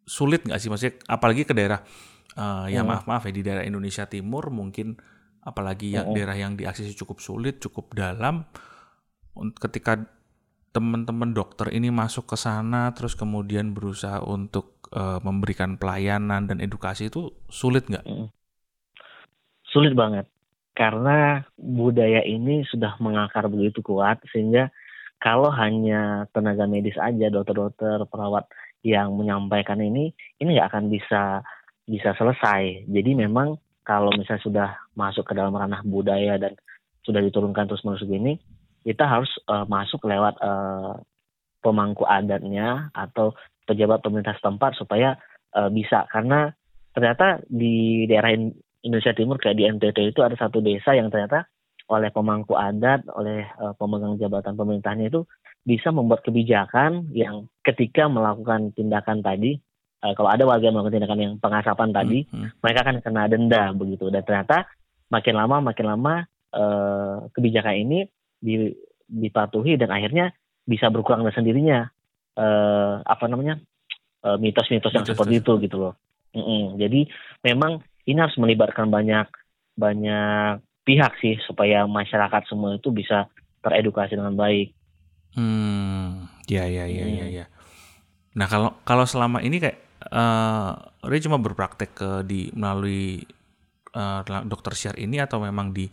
sulit 0.05 0.45
nggak 0.45 0.61
sih, 0.61 0.69
maksudnya 0.69 0.95
apalagi 1.09 1.49
ke 1.49 1.55
daerah, 1.57 1.81
eh, 2.37 2.67
ya 2.77 2.83
Hmm. 2.83 2.89
maaf 2.89 3.09
maaf 3.09 3.25
ya 3.29 3.33
di 3.33 3.43
daerah 3.47 3.65
Indonesia 3.65 4.05
Timur 4.05 4.53
mungkin 4.53 4.99
apalagi 5.45 5.97
yang 5.97 6.07
Hmm. 6.07 6.13
daerah 6.13 6.37
yang 6.37 6.57
diakses 6.61 6.93
cukup 6.97 7.21
sulit, 7.25 7.61
cukup 7.61 7.93
dalam, 7.97 8.45
ketika 9.59 10.03
teman-teman 10.75 11.31
dokter 11.31 11.71
ini 11.71 11.95
masuk 11.95 12.35
ke 12.35 12.37
sana 12.39 12.91
terus 12.99 13.15
kemudian 13.15 13.71
berusaha 13.71 14.19
untuk 14.19 14.91
uh, 14.91 15.23
memberikan 15.23 15.79
pelayanan 15.79 16.51
dan 16.51 16.59
edukasi 16.59 17.07
itu 17.07 17.31
sulit 17.47 17.87
nggak? 17.87 18.03
Sulit 19.71 19.95
banget. 19.95 20.27
Karena 20.75 21.47
budaya 21.55 22.27
ini 22.27 22.67
sudah 22.67 22.99
mengakar 22.99 23.47
begitu 23.47 23.79
kuat 23.87 24.19
sehingga 24.35 24.75
kalau 25.23 25.55
hanya 25.55 26.27
tenaga 26.35 26.67
medis 26.67 26.99
aja 26.99 27.31
dokter-dokter 27.31 28.03
perawat 28.11 28.51
yang 28.83 29.15
menyampaikan 29.15 29.79
ini 29.79 30.11
ini 30.43 30.59
nggak 30.59 30.75
akan 30.75 30.91
bisa 30.91 31.47
bisa 31.87 32.11
selesai. 32.19 32.91
Jadi 32.91 33.15
memang 33.15 33.55
kalau 33.87 34.11
misalnya 34.19 34.43
sudah 34.43 34.69
masuk 34.99 35.31
ke 35.31 35.39
dalam 35.39 35.55
ranah 35.55 35.87
budaya 35.87 36.35
dan 36.35 36.59
sudah 37.07 37.23
diturunkan 37.23 37.71
terus 37.71 37.87
menerus 37.87 38.03
begini 38.03 38.35
kita 38.85 39.09
harus 39.09 39.33
uh, 39.49 39.65
masuk 39.65 40.05
lewat 40.05 40.37
uh, 40.45 41.01
pemangku 41.65 42.05
adatnya 42.05 42.93
atau 42.93 43.33
pejabat 43.65 44.05
pemerintah 44.05 44.37
setempat 44.37 44.77
supaya 44.77 45.17
uh, 45.57 45.73
bisa 45.73 46.05
karena 46.13 46.53
ternyata 46.93 47.41
di 47.49 48.05
daerah 48.05 48.37
Indonesia 48.85 49.17
Timur 49.17 49.41
kayak 49.41 49.57
di 49.57 49.65
NTT 49.65 50.13
itu 50.13 50.21
ada 50.21 50.37
satu 50.37 50.61
desa 50.61 50.93
yang 50.93 51.09
ternyata 51.09 51.49
oleh 51.89 52.09
pemangku 52.13 52.57
adat, 52.57 53.05
oleh 53.13 53.45
uh, 53.61 53.77
pemegang 53.77 54.17
jabatan 54.17 54.57
pemerintahnya 54.57 55.13
itu 55.13 55.29
bisa 55.65 55.93
membuat 55.93 56.25
kebijakan 56.25 57.09
yang 57.13 57.49
ketika 57.65 58.09
melakukan 58.09 58.73
tindakan 58.73 59.21
tadi, 59.21 59.57
uh, 60.01 60.13
kalau 60.17 60.33
ada 60.33 60.45
warga 60.49 60.69
yang 60.69 60.77
melakukan 60.77 60.97
tindakan 61.01 61.21
yang 61.21 61.35
pengasapan 61.41 61.89
tadi, 61.93 62.19
hmm, 62.25 62.37
hmm. 62.37 62.49
mereka 62.65 62.79
akan 62.89 62.97
kena 63.05 63.23
denda 63.29 63.63
begitu. 63.77 64.09
Dan 64.09 64.25
ternyata 64.25 64.65
makin 65.13 65.35
lama 65.37 65.57
makin 65.61 65.87
lama 65.89 66.15
uh, 66.57 67.29
kebijakan 67.37 67.77
ini 67.77 67.99
dipatuhi 69.09 69.81
dan 69.81 69.89
akhirnya 69.89 70.37
bisa 70.69 70.93
berkurang 70.93 71.25
dengan 71.25 71.37
sendirinya 71.37 71.79
uh, 72.37 73.01
apa 73.05 73.25
namanya 73.29 73.61
mitos-mitos 74.41 74.93
uh, 74.93 74.97
yang 75.01 75.07
seperti 75.09 75.41
itu 75.41 75.53
gitu 75.65 75.77
loh. 75.77 75.95
Mm 76.33 76.45
-mm. 76.45 76.63
Jadi 76.81 77.01
memang 77.45 77.85
ini 78.09 78.19
harus 78.21 78.37
melibatkan 78.41 78.89
banyak 78.89 79.29
banyak 79.77 80.61
pihak 80.85 81.13
sih 81.19 81.41
supaya 81.49 81.89
masyarakat 81.89 82.43
semua 82.47 82.77
itu 82.77 82.93
bisa 82.93 83.27
teredukasi 83.65 84.15
dengan 84.15 84.37
baik. 84.37 84.77
Hmm, 85.35 86.31
ya 86.47 86.69
ya 86.69 86.87
ya 86.87 87.05
hmm. 87.09 87.17
ya 87.19 87.27
ya. 87.43 87.45
Nah 88.39 88.47
kalau 88.47 88.71
kalau 88.87 89.09
selama 89.09 89.41
ini 89.43 89.59
kayak 89.59 89.79
uh, 90.13 90.77
Ray 91.03 91.25
cuma 91.25 91.41
berpraktek 91.41 91.91
ke 91.97 92.11
di 92.29 92.53
melalui 92.55 93.25
uh, 93.97 94.21
dokter 94.47 94.77
share 94.77 95.01
ini 95.01 95.19
atau 95.19 95.43
memang 95.43 95.73
di 95.75 95.89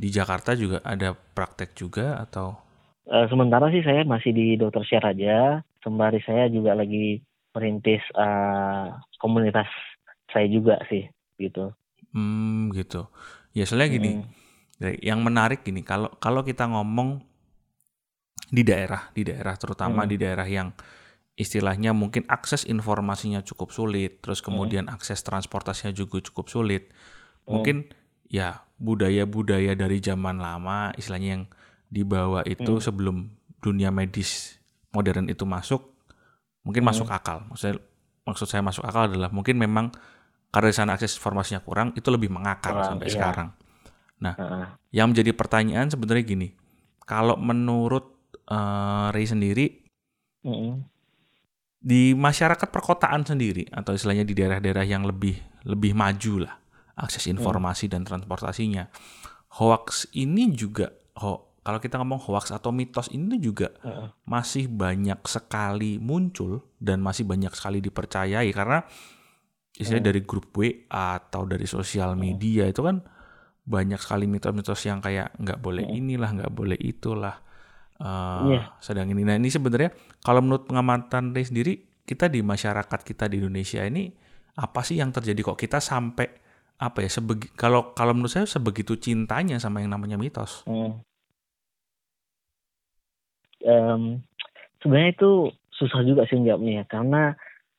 di 0.00 0.08
Jakarta 0.08 0.56
juga 0.56 0.80
ada 0.80 1.12
praktek 1.12 1.76
juga 1.76 2.16
atau? 2.16 2.56
Uh, 3.04 3.28
sementara 3.28 3.68
sih 3.68 3.84
saya 3.84 4.00
masih 4.08 4.32
di 4.32 4.56
dokter 4.56 4.80
share 4.88 5.12
aja. 5.12 5.60
Sembari 5.84 6.24
saya 6.24 6.48
juga 6.48 6.72
lagi 6.72 7.20
merintis 7.52 8.00
uh, 8.16 8.96
komunitas 9.20 9.68
saya 10.32 10.48
juga 10.48 10.80
sih 10.88 11.04
gitu. 11.36 11.68
Hmm 12.16 12.72
gitu. 12.72 13.12
Ya 13.52 13.68
soalnya 13.68 13.92
gini, 13.92 14.10
hmm. 14.24 15.04
yang 15.04 15.20
menarik 15.20 15.66
gini 15.66 15.84
kalau 15.84 16.08
kalau 16.16 16.40
kita 16.46 16.64
ngomong 16.64 17.20
di 18.48 18.62
daerah, 18.64 19.12
di 19.12 19.26
daerah 19.26 19.54
terutama 19.60 20.06
hmm. 20.06 20.10
di 20.10 20.16
daerah 20.16 20.48
yang 20.48 20.72
istilahnya 21.36 21.92
mungkin 21.92 22.24
akses 22.30 22.64
informasinya 22.64 23.44
cukup 23.44 23.74
sulit, 23.74 24.22
terus 24.24 24.40
kemudian 24.40 24.88
hmm. 24.88 24.96
akses 24.96 25.20
transportasinya 25.26 25.92
juga 25.92 26.22
cukup 26.24 26.46
sulit. 26.48 26.88
Hmm. 27.44 27.58
Mungkin 27.58 27.76
ya 28.30 28.62
budaya-budaya 28.80 29.76
dari 29.76 30.00
zaman 30.00 30.40
lama 30.40 30.90
istilahnya 30.96 31.28
yang 31.36 31.44
dibawa 31.92 32.40
itu 32.48 32.80
hmm. 32.80 32.82
sebelum 32.82 33.16
dunia 33.60 33.92
medis 33.92 34.56
modern 34.90 35.28
itu 35.28 35.44
masuk 35.44 35.84
mungkin 36.64 36.82
hmm. 36.82 36.90
masuk 36.90 37.08
akal. 37.12 37.44
Maksudnya 37.52 37.76
maksud 38.24 38.48
saya 38.48 38.64
masuk 38.64 38.82
akal 38.88 39.12
adalah 39.12 39.28
mungkin 39.28 39.60
memang 39.60 39.92
karena 40.50 40.68
di 40.72 40.76
sana 40.76 40.96
akses 40.96 41.14
informasinya 41.20 41.62
kurang 41.62 41.94
itu 41.94 42.08
lebih 42.10 42.32
mengakar 42.32 42.74
kurang, 42.74 42.88
sampai 42.96 43.06
iya. 43.06 43.14
sekarang. 43.14 43.48
Nah, 44.20 44.34
uh. 44.36 44.66
yang 44.90 45.12
menjadi 45.14 45.30
pertanyaan 45.32 45.88
sebenarnya 45.88 46.24
gini, 46.26 46.48
kalau 47.06 47.38
menurut 47.38 48.34
uh, 48.50 49.14
Ray 49.14 49.30
sendiri 49.30 49.86
uh. 50.44 50.74
di 51.80 52.12
masyarakat 52.16 52.68
perkotaan 52.68 53.24
sendiri 53.24 53.68
atau 53.70 53.94
istilahnya 53.94 54.26
di 54.26 54.34
daerah-daerah 54.34 54.84
yang 54.84 55.06
lebih 55.06 55.38
lebih 55.64 55.92
maju 55.96 56.48
lah 56.48 56.59
akses 57.00 57.26
hmm. 57.26 57.40
informasi 57.40 57.88
hmm. 57.88 57.92
dan 57.96 58.02
transportasinya. 58.04 58.84
Hoax 59.50 60.14
ini 60.14 60.54
juga 60.54 60.94
ho, 61.18 61.58
kalau 61.60 61.78
kita 61.82 62.00
ngomong 62.00 62.20
hoax 62.22 62.54
atau 62.54 62.70
mitos 62.70 63.10
ini 63.12 63.36
juga 63.42 63.74
uh. 63.84 64.08
masih 64.24 64.70
banyak 64.70 65.20
sekali 65.26 66.00
muncul 66.00 66.64
dan 66.80 67.02
masih 67.02 67.26
banyak 67.26 67.52
sekali 67.52 67.82
dipercayai 67.82 68.48
karena 68.54 68.86
istilahnya 69.76 70.02
hmm. 70.02 70.10
dari 70.12 70.20
grup 70.24 70.46
WA 70.56 71.20
atau 71.20 71.44
dari 71.44 71.64
sosial 71.68 72.16
hmm. 72.16 72.20
media 72.20 72.64
hmm. 72.68 72.72
itu 72.72 72.80
kan 72.84 72.96
banyak 73.60 74.00
sekali 74.00 74.24
mitos-mitos 74.26 74.82
yang 74.88 74.98
kayak 75.04 75.36
nggak 75.36 75.60
boleh 75.60 75.84
hmm. 75.84 75.98
inilah 76.00 76.30
nggak 76.32 76.52
boleh 76.52 76.78
itulah 76.80 77.38
uh, 78.00 78.48
yeah. 78.48 78.74
sedang 78.80 79.12
ini 79.12 79.22
nah 79.22 79.36
ini 79.36 79.52
sebenarnya 79.52 79.92
kalau 80.24 80.40
menurut 80.40 80.66
pengamatan 80.66 81.36
Ray 81.36 81.46
sendiri 81.46 81.74
kita 82.02 82.26
di 82.26 82.42
masyarakat 82.42 83.00
kita 83.04 83.30
di 83.30 83.38
Indonesia 83.38 83.84
ini 83.84 84.10
apa 84.58 84.80
sih 84.82 84.98
yang 84.98 85.14
terjadi 85.14 85.40
kok 85.46 85.60
kita 85.60 85.78
sampai 85.78 86.49
apa 86.80 87.04
ya 87.04 87.10
sebegi 87.12 87.52
kalau 87.52 87.92
kalau 87.92 88.16
menurut 88.16 88.32
saya 88.32 88.48
sebegitu 88.48 88.96
cintanya 88.96 89.60
sama 89.60 89.84
yang 89.84 89.92
namanya 89.92 90.16
mitos. 90.16 90.64
Hmm. 90.64 91.04
Um, 93.60 94.24
sebenarnya 94.80 95.12
itu 95.12 95.30
susah 95.76 96.00
juga 96.08 96.24
sih 96.24 96.40
jawabnya 96.40 96.80
ya 96.80 96.84
karena 96.88 97.22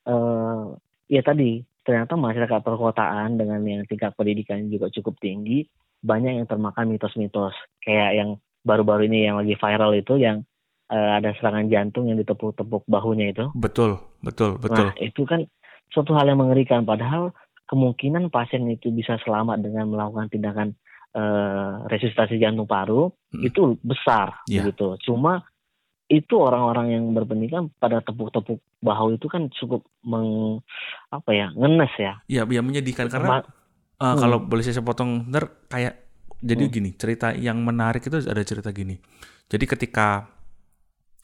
uh, 0.05 0.77
ya 1.10 1.25
tadi 1.25 1.65
ternyata 1.81 2.13
masyarakat 2.13 2.62
perkotaan 2.62 3.41
dengan 3.41 3.62
yang 3.65 3.84
tingkat 3.89 4.13
pendidikan 4.13 4.70
juga 4.70 4.93
cukup 4.93 5.17
tinggi 5.17 5.65
banyak 6.01 6.41
yang 6.41 6.48
termakan 6.50 6.93
mitos-mitos 6.93 7.53
kayak 7.81 8.17
yang 8.17 8.29
baru-baru 8.62 9.10
ini 9.10 9.25
yang 9.25 9.41
lagi 9.41 9.58
viral 9.58 9.93
itu 9.98 10.22
yang 10.22 10.46
uh, 10.93 11.17
ada 11.17 11.34
serangan 11.38 11.70
jantung 11.70 12.10
yang 12.10 12.22
ditepuk-tepuk 12.22 12.86
bahunya 12.86 13.34
itu 13.34 13.46
betul 13.58 13.98
betul 14.22 14.62
betul 14.62 14.89
nah 14.89 14.93
itu 15.01 15.25
kan 15.25 15.46
suatu 15.89 16.13
hal 16.13 16.29
yang 16.29 16.41
mengerikan 16.41 16.86
padahal 16.86 17.34
kemungkinan 17.71 18.27
pasien 18.27 18.67
itu 18.67 18.91
bisa 18.91 19.15
selamat 19.23 19.63
dengan 19.63 19.87
melakukan 19.87 20.27
tindakan 20.27 20.75
uh, 21.15 21.87
resusitasi 21.87 22.35
jantung 22.35 22.67
paru 22.67 23.07
hmm. 23.31 23.47
itu 23.47 23.79
besar 23.79 24.43
yeah. 24.51 24.67
gitu. 24.67 24.99
Cuma 25.07 25.47
itu 26.11 26.35
orang-orang 26.35 26.91
yang 26.91 27.05
berpendidikan 27.15 27.71
pada 27.79 28.03
tepuk-tepuk 28.03 28.59
bahu 28.83 29.15
itu 29.15 29.31
kan 29.31 29.47
cukup 29.55 29.87
meng 30.03 30.59
apa 31.07 31.31
ya 31.31 31.47
ngenes 31.55 31.93
ya. 31.95 32.13
Iya, 32.27 32.43
ya 32.43 32.59
menyedihkan 32.59 33.07
karena 33.07 33.39
uh, 33.39 34.03
hmm. 34.11 34.19
kalau 34.19 34.37
boleh 34.43 34.63
saya 34.67 34.83
potong 34.83 35.31
ntar 35.31 35.47
kayak 35.71 36.03
jadi 36.43 36.67
hmm. 36.67 36.73
gini 36.75 36.89
cerita 36.99 37.31
yang 37.31 37.63
menarik 37.63 38.03
itu 38.03 38.19
ada 38.27 38.43
cerita 38.43 38.75
gini. 38.75 38.99
Jadi 39.47 39.63
ketika 39.63 40.27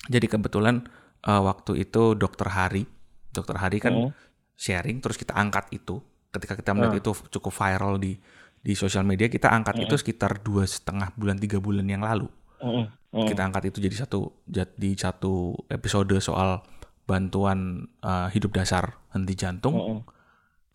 jadi 0.08 0.24
kebetulan 0.32 0.88
uh, 1.28 1.44
waktu 1.44 1.84
itu 1.84 2.16
dokter 2.16 2.48
Hari, 2.48 2.88
dokter 3.36 3.60
Hari 3.60 3.78
kan 3.84 3.94
hmm. 4.08 4.12
sharing 4.56 5.04
terus 5.04 5.20
kita 5.20 5.36
angkat 5.36 5.68
itu 5.76 6.00
ketika 6.38 6.54
kita 6.56 6.72
melihat 6.78 6.96
uh. 6.98 7.02
itu 7.02 7.12
cukup 7.38 7.54
viral 7.54 7.98
di 7.98 8.16
di 8.62 8.74
sosial 8.74 9.04
media 9.04 9.28
kita 9.28 9.50
angkat 9.50 9.82
uh. 9.82 9.84
itu 9.90 9.96
sekitar 9.98 10.42
dua 10.42 10.70
setengah 10.70 11.14
bulan 11.18 11.38
tiga 11.42 11.58
bulan 11.58 11.86
yang 11.90 12.06
lalu 12.06 12.30
uh. 12.62 12.86
Uh. 13.14 13.26
kita 13.26 13.42
angkat 13.42 13.74
itu 13.74 13.82
jadi 13.82 14.06
satu 14.06 14.32
jadi 14.46 14.92
satu 14.98 15.58
episode 15.68 16.14
soal 16.22 16.62
bantuan 17.08 17.88
uh, 18.04 18.28
hidup 18.30 18.54
dasar 18.54 19.00
henti 19.12 19.34
jantung 19.34 19.76
uh. 19.76 20.02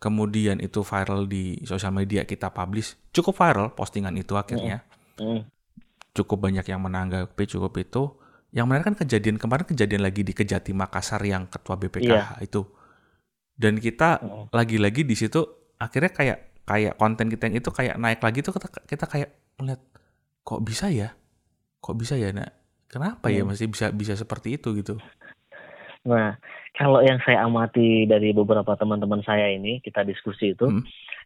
kemudian 0.03 0.59
itu 0.59 0.83
viral 0.83 1.25
di 1.25 1.63
sosial 1.63 1.95
media 1.95 2.27
kita 2.27 2.51
publish 2.51 2.99
cukup 3.15 3.33
viral 3.39 3.67
postingan 3.71 4.13
itu 4.19 4.35
akhirnya 4.35 4.83
uh. 5.17 5.39
Uh. 5.39 5.41
cukup 6.11 6.49
banyak 6.49 6.67
yang 6.67 6.81
menanggapi 6.83 7.43
cukup 7.47 7.73
itu 7.79 8.19
yang 8.53 8.69
menarik 8.69 8.93
kan 8.93 8.97
kejadian 9.01 9.41
kemarin 9.41 9.65
kejadian 9.65 10.05
lagi 10.05 10.21
di 10.21 10.29
Kejati 10.29 10.77
Makassar 10.77 11.25
yang 11.25 11.49
ketua 11.49 11.73
BPKH 11.73 12.05
yeah. 12.05 12.37
itu 12.37 12.61
dan 13.57 13.77
kita 13.77 14.19
lagi-lagi 14.49 15.05
di 15.05 15.13
situ 15.13 15.41
akhirnya 15.77 16.11
kayak 16.11 16.39
kayak 16.63 16.93
konten 16.95 17.27
kita 17.27 17.51
yang 17.51 17.57
itu 17.59 17.69
kayak 17.69 17.95
naik 17.99 18.23
lagi 18.23 18.39
tuh 18.39 18.55
kita, 18.55 18.67
kita 18.87 19.05
kayak 19.05 19.29
melihat 19.59 19.81
kok 20.43 20.61
bisa 20.63 20.87
ya 20.89 21.11
kok 21.83 21.95
bisa 21.99 22.15
ya 22.15 22.31
nak 22.31 22.55
kenapa 22.87 23.27
ya 23.27 23.43
hmm. 23.43 23.47
ya 23.47 23.51
masih 23.51 23.67
bisa 23.67 23.85
bisa 23.91 24.13
seperti 24.15 24.55
itu 24.55 24.71
gitu 24.79 24.95
nah 26.03 26.35
kalau 26.75 26.99
yang 27.03 27.19
saya 27.23 27.45
amati 27.45 28.09
dari 28.09 28.31
beberapa 28.35 28.75
teman-teman 28.75 29.23
saya 29.23 29.51
ini 29.51 29.79
kita 29.83 30.03
diskusi 30.07 30.55
itu 30.55 30.67
hmm. 30.67 30.83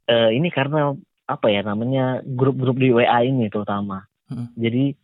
uh, 0.10 0.30
ini 0.34 0.50
karena 0.50 0.94
apa 1.28 1.48
ya 1.52 1.62
namanya 1.62 2.24
grup-grup 2.24 2.78
di 2.80 2.90
WA 2.94 3.26
ini 3.26 3.50
terutama 3.50 4.06
hmm. 4.30 4.58
jadi 4.58 4.98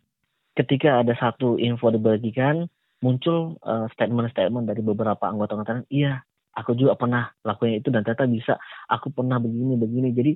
ketika 0.53 1.01
ada 1.01 1.13
satu 1.18 1.58
info 1.58 1.89
dibagikan 1.89 2.70
muncul 3.01 3.60
uh, 3.65 3.89
statement-statement 3.94 4.70
dari 4.70 4.82
beberapa 4.82 5.25
anggota-anggota 5.25 5.86
iya 5.89 6.25
aku 6.53 6.77
juga 6.77 6.93
pernah 6.93 7.29
lakuin 7.41 7.81
itu 7.81 7.89
dan 7.89 8.05
ternyata 8.05 8.29
bisa 8.29 8.53
aku 8.89 9.10
pernah 9.10 9.41
begini 9.41 9.77
begini 9.77 10.10
jadi 10.13 10.31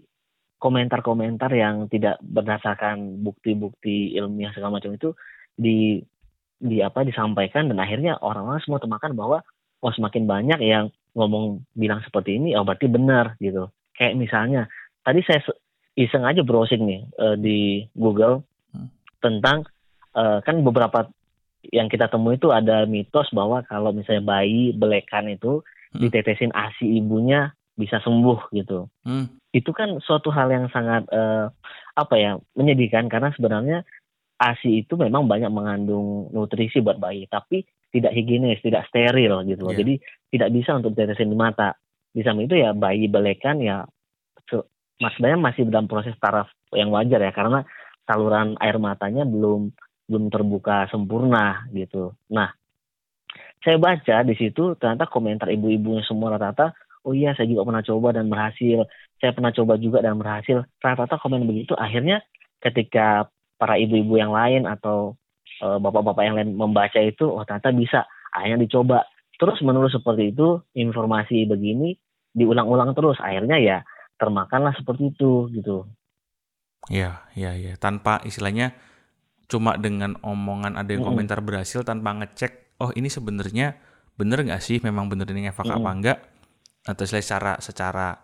komentar-komentar 0.58 1.54
yang 1.54 1.86
tidak 1.88 2.18
berdasarkan 2.26 3.22
bukti-bukti 3.22 4.18
ilmiah 4.18 4.50
segala 4.58 4.82
macam 4.82 4.98
itu 4.98 5.14
di 5.54 6.02
di 6.58 6.82
apa 6.82 7.06
disampaikan 7.06 7.70
dan 7.70 7.78
akhirnya 7.78 8.18
orang-orang 8.18 8.58
semua 8.66 8.82
termakan 8.82 9.14
bahwa 9.14 9.38
oh 9.86 9.94
semakin 9.94 10.26
banyak 10.26 10.60
yang 10.66 10.90
ngomong 11.14 11.62
bilang 11.78 12.02
seperti 12.02 12.42
ini 12.42 12.58
oh 12.58 12.66
berarti 12.66 12.90
benar 12.90 13.38
gitu 13.38 13.70
kayak 13.94 14.18
misalnya 14.18 14.66
tadi 15.06 15.22
saya 15.22 15.46
iseng 15.94 16.26
aja 16.26 16.42
browsing 16.42 16.82
nih 16.86 17.02
uh, 17.22 17.38
di 17.38 17.86
Google 17.94 18.42
hmm. 18.74 18.90
tentang 19.22 19.70
uh, 20.18 20.42
kan 20.42 20.66
beberapa 20.66 21.10
yang 21.74 21.92
kita 21.92 22.08
temui 22.08 22.40
itu 22.40 22.54
ada 22.54 22.88
mitos 22.88 23.28
bahwa 23.36 23.64
kalau 23.68 23.92
misalnya 23.92 24.24
bayi 24.24 24.72
belekan 24.72 25.28
itu. 25.28 25.64
Ditetesin 25.96 26.52
asi 26.52 27.00
ibunya 27.00 27.54
bisa 27.78 28.02
sembuh 28.02 28.50
gitu. 28.52 28.90
Hmm. 29.06 29.30
Itu 29.54 29.72
kan 29.72 30.02
suatu 30.02 30.34
hal 30.34 30.50
yang 30.50 30.66
sangat 30.74 31.06
uh, 31.14 31.54
apa 31.94 32.16
ya 32.18 32.32
menyedihkan 32.58 33.08
karena 33.08 33.30
sebenarnya 33.38 33.86
ASI 34.38 34.86
itu 34.86 34.94
memang 34.98 35.26
banyak 35.26 35.50
mengandung 35.50 36.30
nutrisi 36.30 36.82
buat 36.82 37.02
bayi, 37.02 37.26
tapi 37.26 37.66
tidak 37.90 38.14
higienis, 38.14 38.62
tidak 38.62 38.86
steril 38.90 39.42
gitu 39.48 39.62
loh. 39.66 39.74
Yeah. 39.74 39.82
Jadi 39.82 39.94
tidak 40.36 40.50
bisa 40.54 40.72
untuk 40.78 40.94
ditetesin 40.94 41.32
di 41.32 41.38
mata. 41.38 41.74
Di 42.14 42.26
samping 42.26 42.50
itu 42.50 42.58
ya 42.58 42.74
bayi 42.74 43.06
belekan 43.10 43.62
ya 43.62 43.86
maksudnya 45.02 45.38
masih 45.38 45.70
dalam 45.70 45.86
proses 45.86 46.18
taraf 46.18 46.50
yang 46.74 46.90
wajar 46.90 47.22
ya 47.22 47.32
karena 47.34 47.64
saluran 48.10 48.58
air 48.58 48.78
matanya 48.82 49.24
belum 49.24 49.74
belum 50.08 50.24
terbuka 50.32 50.88
sempurna 50.88 51.68
gitu. 51.76 52.16
Nah, 52.32 52.56
saya 53.66 53.78
baca 53.82 54.16
di 54.24 54.36
situ 54.38 54.78
ternyata 54.78 55.10
komentar 55.10 55.50
ibu-ibunya 55.50 56.06
semua 56.06 56.36
rata-rata, 56.36 56.78
oh 57.08 57.16
iya 57.16 57.34
saya 57.34 57.50
juga 57.50 57.66
pernah 57.66 57.84
coba 57.84 58.08
dan 58.14 58.26
berhasil. 58.28 58.86
Saya 59.18 59.32
pernah 59.34 59.52
coba 59.56 59.74
juga 59.82 60.00
dan 60.04 60.16
berhasil. 60.20 60.68
Rata-rata 60.78 61.18
komen 61.18 61.48
begitu. 61.50 61.74
Akhirnya 61.74 62.22
ketika 62.62 63.32
para 63.58 63.80
ibu-ibu 63.80 64.20
yang 64.20 64.36
lain 64.36 64.70
atau 64.70 65.18
uh, 65.64 65.78
bapak-bapak 65.82 66.24
yang 66.28 66.36
lain 66.38 66.50
membaca 66.54 67.00
itu 67.02 67.26
oh 67.26 67.42
ternyata 67.48 67.74
bisa 67.74 68.00
akhirnya 68.30 68.68
dicoba. 68.68 69.08
Terus 69.38 69.62
menerus 69.62 69.94
seperti 69.94 70.34
itu 70.34 70.62
informasi 70.74 71.46
begini 71.46 71.98
diulang-ulang 72.34 72.94
terus. 72.94 73.18
Akhirnya 73.22 73.58
ya 73.58 73.78
termakanlah 74.18 74.74
seperti 74.78 75.14
itu 75.14 75.50
gitu. 75.54 75.86
Ya 76.94 77.26
ya 77.34 77.54
ya 77.58 77.74
tanpa 77.78 78.22
istilahnya 78.26 78.74
cuma 79.48 79.80
dengan 79.80 80.20
omongan 80.22 80.76
ada 80.76 80.92
yang 80.92 81.08
komentar 81.08 81.40
berhasil 81.40 81.82
tanpa 81.88 82.12
ngecek 82.20 82.67
oh 82.82 82.92
ini 82.94 83.10
sebenarnya 83.10 83.78
bener 84.18 84.44
nggak 84.46 84.64
sih? 84.64 84.78
Memang 84.82 85.10
bener 85.12 85.30
ini 85.34 85.50
efek 85.50 85.68
mm 85.68 85.76
apa 85.78 85.90
enggak 85.94 86.20
atau 86.88 87.04
secara 87.04 87.60
secara 87.60 88.16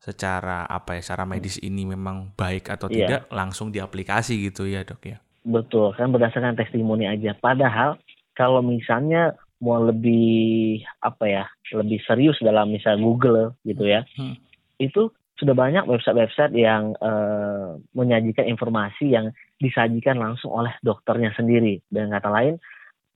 secara 0.00 0.64
apa 0.68 0.96
ya 0.96 1.02
secara 1.04 1.24
medis 1.28 1.60
ini 1.60 1.84
memang 1.84 2.32
baik 2.36 2.68
atau 2.72 2.88
yeah. 2.88 3.04
tidak 3.04 3.22
langsung 3.32 3.72
diaplikasi 3.72 4.38
gitu 4.50 4.68
ya 4.68 4.86
dok 4.86 5.02
ya? 5.04 5.18
Betul 5.46 5.94
kan 5.94 6.10
berdasarkan 6.10 6.58
testimoni 6.58 7.06
aja. 7.06 7.34
Padahal 7.38 8.00
kalau 8.36 8.60
misalnya 8.60 9.36
mau 9.56 9.80
lebih 9.80 10.84
apa 11.00 11.24
ya 11.24 11.44
lebih 11.72 12.00
serius 12.04 12.36
dalam 12.44 12.68
misal 12.68 13.00
Google 13.00 13.56
gitu 13.64 13.88
ya 13.88 14.04
hmm. 14.20 14.36
itu 14.76 15.08
sudah 15.36 15.52
banyak 15.52 15.84
website-website 15.84 16.56
yang 16.56 16.96
uh, 16.96 17.76
menyajikan 17.92 18.48
informasi 18.48 19.12
yang 19.12 19.36
disajikan 19.60 20.16
langsung 20.16 20.48
oleh 20.48 20.72
dokternya 20.80 21.32
sendiri. 21.36 21.84
Dengan 21.92 22.16
kata 22.16 22.32
lain 22.32 22.54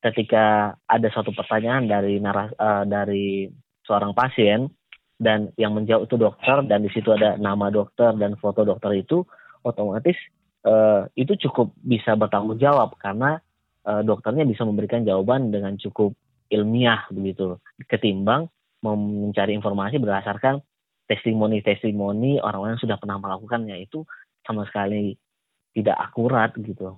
ketika 0.01 0.77
ada 0.89 1.09
suatu 1.13 1.33
pertanyaan 1.37 1.85
dari 1.85 2.17
naras 2.19 2.51
uh, 2.57 2.89
dari 2.89 3.49
seorang 3.85 4.17
pasien 4.17 4.73
dan 5.21 5.53
yang 5.61 5.77
menjawab 5.77 6.09
itu 6.09 6.17
dokter 6.17 6.65
dan 6.65 6.81
di 6.81 6.91
situ 6.93 7.13
ada 7.13 7.37
nama 7.37 7.69
dokter 7.69 8.17
dan 8.17 8.41
foto 8.41 8.65
dokter 8.65 8.97
itu 8.97 9.21
otomatis 9.61 10.17
uh, 10.65 11.05
itu 11.13 11.37
cukup 11.37 11.77
bisa 11.85 12.17
bertanggung 12.17 12.57
jawab 12.57 12.97
karena 12.97 13.37
uh, 13.85 14.01
dokternya 14.01 14.49
bisa 14.49 14.65
memberikan 14.65 15.05
jawaban 15.05 15.53
dengan 15.53 15.77
cukup 15.77 16.17
ilmiah 16.49 17.05
begitu 17.13 17.61
ketimbang 17.85 18.49
mencari 18.81 19.53
informasi 19.53 20.01
berdasarkan 20.01 20.65
testimoni-testimoni 21.05 22.41
orang-orang 22.41 22.81
yang 22.81 22.85
sudah 22.87 22.97
pernah 22.97 23.21
melakukannya 23.21 23.77
itu 23.85 24.09
sama 24.47 24.65
sekali 24.65 25.19
tidak 25.77 25.97
akurat 26.01 26.55
gitu. 26.57 26.97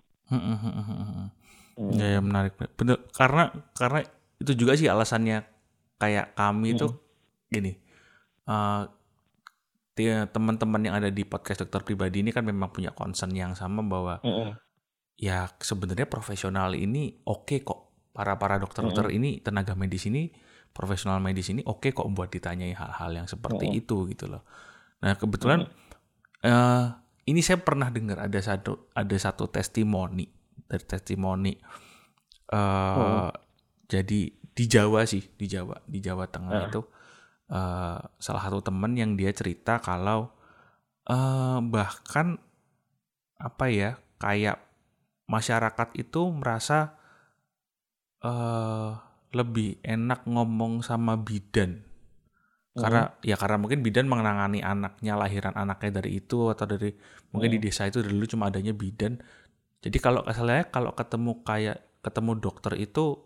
Hmm. 1.83 1.91
hmm, 1.91 1.99
hmm, 1.99 1.99
hmm 1.99 1.99
ya, 1.99 2.07
ya 2.15 2.21
menarik. 2.23 2.53
Bener 2.79 2.97
karena 3.11 3.51
karena 3.75 4.01
itu 4.39 4.53
juga 4.55 4.79
sih 4.79 4.87
alasannya 4.87 5.47
kayak 5.99 6.35
kami 6.35 6.75
itu 6.75 6.91
gini 7.47 7.79
uh, 8.51 8.91
teman-teman 10.33 10.83
yang 10.83 10.99
ada 10.99 11.13
di 11.13 11.23
podcast 11.23 11.63
dokter 11.63 11.87
pribadi 11.87 12.25
ini 12.25 12.35
kan 12.35 12.43
memang 12.43 12.73
punya 12.73 12.91
concern 12.91 13.31
yang 13.37 13.55
sama 13.55 13.85
bahwa 13.87 14.19
mm 14.25 14.33
-hmm. 14.33 14.51
ya 15.21 15.47
sebenarnya 15.61 16.09
profesional 16.09 16.75
ini 16.75 17.23
oke 17.29 17.47
okay 17.47 17.59
kok 17.63 18.11
para 18.11 18.35
para 18.41 18.59
dokter-dokter 18.59 19.07
mm 19.07 19.13
-hmm. 19.13 19.19
ini 19.23 19.31
tenaga 19.45 19.77
medis 19.77 20.09
ini 20.09 20.33
profesional 20.73 21.21
medis 21.21 21.53
ini 21.53 21.61
oke 21.63 21.87
okay 21.87 21.91
kok 21.93 22.09
buat 22.09 22.33
ditanyai 22.33 22.73
hal-hal 22.73 23.11
yang 23.15 23.29
seperti 23.29 23.69
mm 23.69 23.73
-hmm. 23.73 23.81
itu 23.85 23.97
gitu 24.11 24.25
loh. 24.33 24.43
Nah 25.05 25.15
kebetulan 25.15 25.69
mm 25.69 25.69
-hmm. 25.71 26.51
uh, 26.51 26.87
ini 27.29 27.41
saya 27.45 27.61
pernah 27.61 27.93
dengar 27.93 28.19
ada 28.19 28.41
satu 28.41 28.91
ada 28.97 29.17
satu 29.21 29.47
testimoni 29.53 30.42
dari 30.67 30.85
testimoni. 30.85 31.55
Uh, 32.53 32.59
oh. 32.59 33.33
jadi 33.89 34.21
di 34.53 34.65
Jawa 34.69 35.09
sih 35.09 35.25
di 35.25 35.49
Jawa 35.49 35.81
di 35.89 36.05
Jawa 36.05 36.29
Tengah 36.29 36.53
uh. 36.53 36.69
itu 36.69 36.81
uh, 37.49 37.99
salah 38.21 38.43
satu 38.45 38.61
temen 38.61 38.93
yang 38.93 39.17
dia 39.17 39.33
cerita 39.33 39.81
kalau 39.81 40.29
uh, 41.09 41.59
bahkan 41.65 42.37
apa 43.41 43.65
ya 43.73 43.91
kayak 44.21 44.61
masyarakat 45.27 45.89
itu 45.99 46.29
merasa 46.31 46.95
uh, 48.23 49.01
lebih 49.33 49.81
enak 49.83 50.29
ngomong 50.29 50.85
sama 50.85 51.17
bidan. 51.17 51.83
Karena 52.73 53.13
ya 53.21 53.37
karena 53.37 53.61
mungkin 53.61 53.85
bidan 53.85 54.09
menangani 54.09 54.65
anaknya 54.65 55.13
lahiran 55.21 55.53
anaknya 55.53 56.01
dari 56.01 56.25
itu 56.25 56.49
atau 56.49 56.65
dari 56.65 56.97
mungkin 57.29 57.53
di 57.53 57.61
desa 57.61 57.85
itu 57.85 58.01
dulu 58.01 58.25
cuma 58.25 58.49
adanya 58.49 58.73
bidan 58.73 59.21
jadi 59.83 59.99
kalau 59.99 60.23
misalnya 60.23 60.71
kalau 60.71 60.95
ketemu 60.95 61.43
kayak 61.43 61.79
ketemu 62.01 62.33
dokter 62.39 62.79
itu 62.79 63.19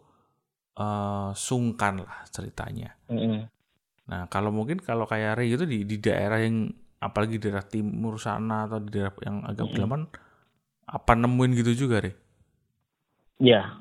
uh, 0.81 1.31
sungkan 1.37 2.03
lah 2.03 2.25
ceritanya 2.33 2.97
mm 3.07 3.17
-hmm. 3.17 3.43
Nah, 4.07 4.31
kalau 4.31 4.55
mungkin 4.55 4.79
kalau 4.79 5.05
kayak 5.05 5.39
Ray 5.39 5.59
itu 5.59 5.67
di, 5.67 5.83
di 5.83 5.99
daerah 5.99 6.39
yang 6.39 6.71
apalagi 7.03 7.39
di 7.39 7.51
daerah 7.51 7.67
timur 7.67 8.23
sana 8.23 8.71
atau 8.71 8.79
di 8.79 8.91
daerah 8.95 9.13
yang 9.23 9.43
agak 9.43 9.67
pedalaman, 9.75 10.03
mm-hmm. 10.07 10.95
apa 10.97 11.13
nemuin 11.19 11.53
gitu 11.59 11.73
juga, 11.87 12.07
Ray? 12.07 12.15
Ya, 13.43 13.77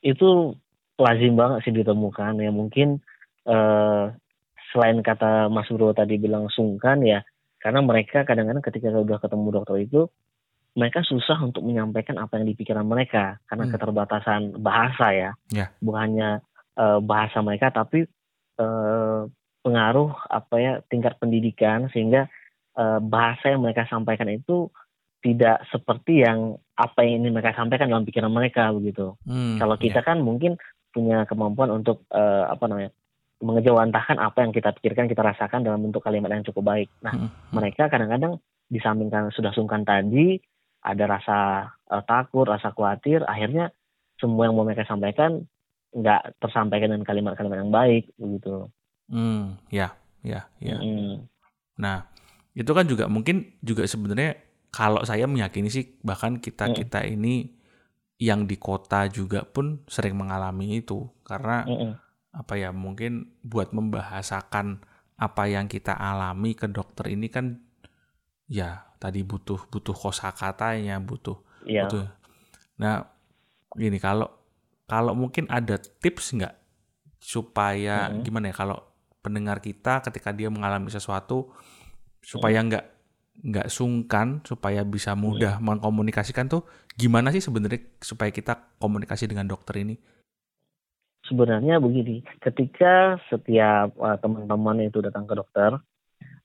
itu 0.00 0.54
lazim 0.98 1.34
banget 1.34 1.66
sih 1.66 1.74
ditemukan 1.74 2.42
ya 2.42 2.50
mungkin 2.50 2.98
uh, 3.46 4.10
selain 4.74 4.98
kata 4.98 5.46
Mas 5.46 5.70
Bro 5.70 5.94
tadi 5.94 6.18
bilang 6.18 6.50
sungkan 6.50 7.06
ya 7.06 7.22
karena 7.62 7.86
mereka 7.86 8.26
kadang-kadang 8.26 8.66
ketika 8.66 8.90
sudah 8.90 9.22
ketemu 9.22 9.46
dokter 9.54 9.78
itu 9.78 10.10
mereka 10.76 11.00
susah 11.06 11.38
untuk 11.40 11.64
menyampaikan 11.64 12.20
apa 12.20 12.38
yang 12.40 12.46
di 12.48 12.54
pikiran 12.58 12.84
mereka 12.84 13.40
karena 13.48 13.64
hmm. 13.68 13.72
keterbatasan 13.76 14.40
bahasa 14.60 15.06
ya 15.14 15.30
yeah. 15.52 15.68
bukan 15.80 16.00
hanya 16.12 16.28
uh, 16.76 17.00
bahasa 17.00 17.40
mereka 17.40 17.72
tapi 17.72 18.04
uh, 18.60 19.26
pengaruh 19.64 20.12
apa 20.28 20.54
ya 20.60 20.72
tingkat 20.86 21.16
pendidikan 21.18 21.90
sehingga 21.90 22.30
uh, 22.78 23.02
bahasa 23.02 23.52
yang 23.52 23.64
mereka 23.64 23.84
sampaikan 23.90 24.30
itu 24.30 24.70
tidak 25.18 25.66
seperti 25.74 26.22
yang 26.22 26.54
apa 26.78 27.02
yang 27.02 27.26
ini 27.26 27.34
mereka 27.34 27.50
sampaikan 27.58 27.90
dalam 27.90 28.06
pikiran 28.06 28.30
mereka 28.30 28.70
begitu. 28.70 29.18
Hmm, 29.26 29.58
Kalau 29.58 29.74
kita 29.74 30.00
yeah. 30.00 30.06
kan 30.06 30.22
mungkin 30.22 30.54
punya 30.94 31.26
kemampuan 31.26 31.74
untuk 31.74 32.06
uh, 32.14 32.46
apa 32.46 32.64
namanya 32.70 32.90
mengejawantahkan 33.38 34.18
apa 34.18 34.38
yang 34.46 34.50
kita 34.54 34.74
pikirkan 34.78 35.06
kita 35.10 35.22
rasakan 35.22 35.62
dalam 35.62 35.82
bentuk 35.82 36.02
kalimat 36.02 36.30
yang 36.30 36.46
cukup 36.46 36.70
baik. 36.70 36.88
Nah 37.02 37.14
hmm, 37.14 37.26
hmm. 37.26 37.54
mereka 37.54 37.90
kadang-kadang 37.90 38.38
disampingkan 38.70 39.34
sudah 39.34 39.50
sungkan 39.54 39.82
tadi 39.82 40.38
ada 40.88 41.04
rasa 41.04 41.38
uh, 41.92 42.02
takut, 42.08 42.48
rasa 42.48 42.72
khawatir, 42.72 43.20
akhirnya 43.28 43.68
semua 44.16 44.48
yang 44.48 44.56
mau 44.56 44.64
mereka 44.64 44.88
sampaikan 44.88 45.44
nggak 45.92 46.40
tersampaikan 46.40 46.96
dengan 46.96 47.04
kalimat-kalimat 47.04 47.60
yang 47.60 47.72
baik 47.72 48.04
begitu. 48.16 48.72
Hmm, 49.08 49.60
ya, 49.68 49.92
ya, 50.24 50.48
ya. 50.60 50.76
Hmm. 50.80 51.28
Nah, 51.76 52.08
itu 52.56 52.72
kan 52.72 52.88
juga 52.88 53.04
mungkin 53.08 53.56
juga 53.60 53.84
sebenarnya 53.84 54.40
kalau 54.72 55.04
saya 55.04 55.28
meyakini 55.28 55.68
sih 55.68 55.96
bahkan 56.04 56.40
kita 56.40 56.72
kita 56.72 57.04
hmm. 57.04 57.12
ini 57.16 57.34
yang 58.18 58.50
di 58.50 58.58
kota 58.58 59.06
juga 59.06 59.46
pun 59.46 59.86
sering 59.86 60.18
mengalami 60.18 60.82
itu 60.82 61.06
karena 61.22 61.64
hmm. 61.64 61.92
apa 62.34 62.54
ya 62.58 62.74
mungkin 62.74 63.38
buat 63.46 63.70
membahasakan 63.70 64.82
apa 65.18 65.42
yang 65.46 65.70
kita 65.70 65.94
alami 65.94 66.58
ke 66.58 66.66
dokter 66.66 67.14
ini 67.14 67.30
kan 67.30 67.62
ya 68.50 68.87
tadi 68.98 69.22
butuh 69.22 69.70
butuh 69.70 69.94
kosakatanya 69.94 70.98
butuh 70.98 71.38
ya. 71.64 71.86
butuh. 71.86 72.06
Nah, 72.78 73.06
gini 73.74 73.98
kalau 74.02 74.30
kalau 74.90 75.14
mungkin 75.14 75.46
ada 75.50 75.78
tips 75.78 76.34
nggak 76.34 76.54
supaya 77.18 78.10
hmm. 78.10 78.22
gimana 78.22 78.50
ya 78.50 78.54
kalau 78.54 78.78
pendengar 79.22 79.58
kita 79.58 80.00
ketika 80.06 80.30
dia 80.30 80.48
mengalami 80.48 80.90
sesuatu 80.90 81.50
supaya 82.22 82.62
nggak 82.62 82.84
nggak 83.38 83.68
sungkan 83.70 84.42
supaya 84.42 84.82
bisa 84.82 85.14
mudah 85.14 85.62
mengkomunikasikan 85.62 86.50
tuh 86.50 86.66
gimana 86.98 87.30
sih 87.30 87.38
sebenarnya 87.38 87.78
supaya 88.02 88.34
kita 88.34 88.74
komunikasi 88.82 89.30
dengan 89.30 89.46
dokter 89.46 89.86
ini? 89.86 89.94
Sebenarnya 91.22 91.78
begini, 91.78 92.24
ketika 92.40 93.20
setiap 93.28 93.94
uh, 94.00 94.16
teman-teman 94.18 94.88
itu 94.88 94.98
datang 95.04 95.28
ke 95.28 95.36
dokter, 95.36 95.76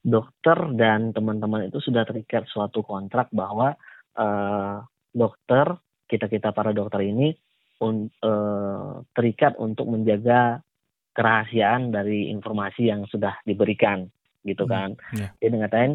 dokter 0.04 0.76
dan 0.76 1.16
teman-teman 1.16 1.72
itu 1.72 1.80
sudah 1.80 2.04
terikat 2.04 2.44
suatu 2.52 2.84
kontrak 2.84 3.32
bahwa 3.32 3.80
uh, 4.20 4.84
dokter 5.16 5.80
kita 6.12 6.28
kita 6.28 6.52
para 6.52 6.76
dokter 6.76 7.08
ini 7.08 7.32
un, 7.80 8.12
uh, 8.20 9.00
terikat 9.16 9.56
untuk 9.56 9.88
menjaga 9.88 10.60
kerahasiaan 11.16 11.96
dari 11.96 12.28
informasi 12.30 12.92
yang 12.92 13.08
sudah 13.08 13.40
diberikan 13.48 14.12
gitu 14.44 14.68
hmm, 14.68 14.72
kan. 14.72 14.90
Hmm, 15.16 15.18
yeah. 15.24 15.32
Jadi 15.40 15.56
ngatain 15.64 15.94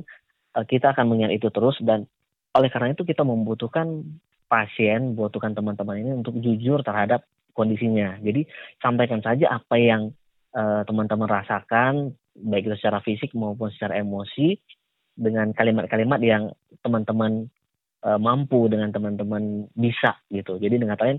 uh, 0.57 0.64
kita 0.64 0.97
akan 0.97 1.07
mengingat 1.12 1.37
itu 1.37 1.53
terus 1.53 1.77
dan 1.85 2.09
oleh 2.57 2.73
karena 2.73 2.97
itu 2.97 3.05
kita 3.05 3.23
membutuhkan 3.23 4.09
pasien, 4.49 5.12
membutuhkan 5.12 5.53
teman-teman 5.53 6.01
ini 6.01 6.11
untuk 6.16 6.40
jujur 6.40 6.81
terhadap 6.81 7.29
kondisinya. 7.53 8.16
Jadi 8.25 8.49
sampaikan 8.81 9.21
saja 9.21 9.53
apa 9.53 9.77
yang 9.77 10.16
uh, 10.57 10.83
teman-teman 10.88 11.29
rasakan 11.29 12.16
baik 12.38 12.70
itu 12.70 12.77
secara 12.79 13.03
fisik 13.03 13.35
maupun 13.35 13.70
secara 13.74 13.98
emosi 13.98 14.57
dengan 15.18 15.51
kalimat-kalimat 15.51 16.20
yang 16.22 16.55
teman-teman 16.81 17.51
uh, 18.07 18.18
mampu 18.20 18.70
dengan 18.70 18.94
teman-teman 18.94 19.66
bisa 19.74 20.14
gitu. 20.31 20.57
Jadi 20.62 20.79
dengan 20.79 20.94
lain 20.94 21.18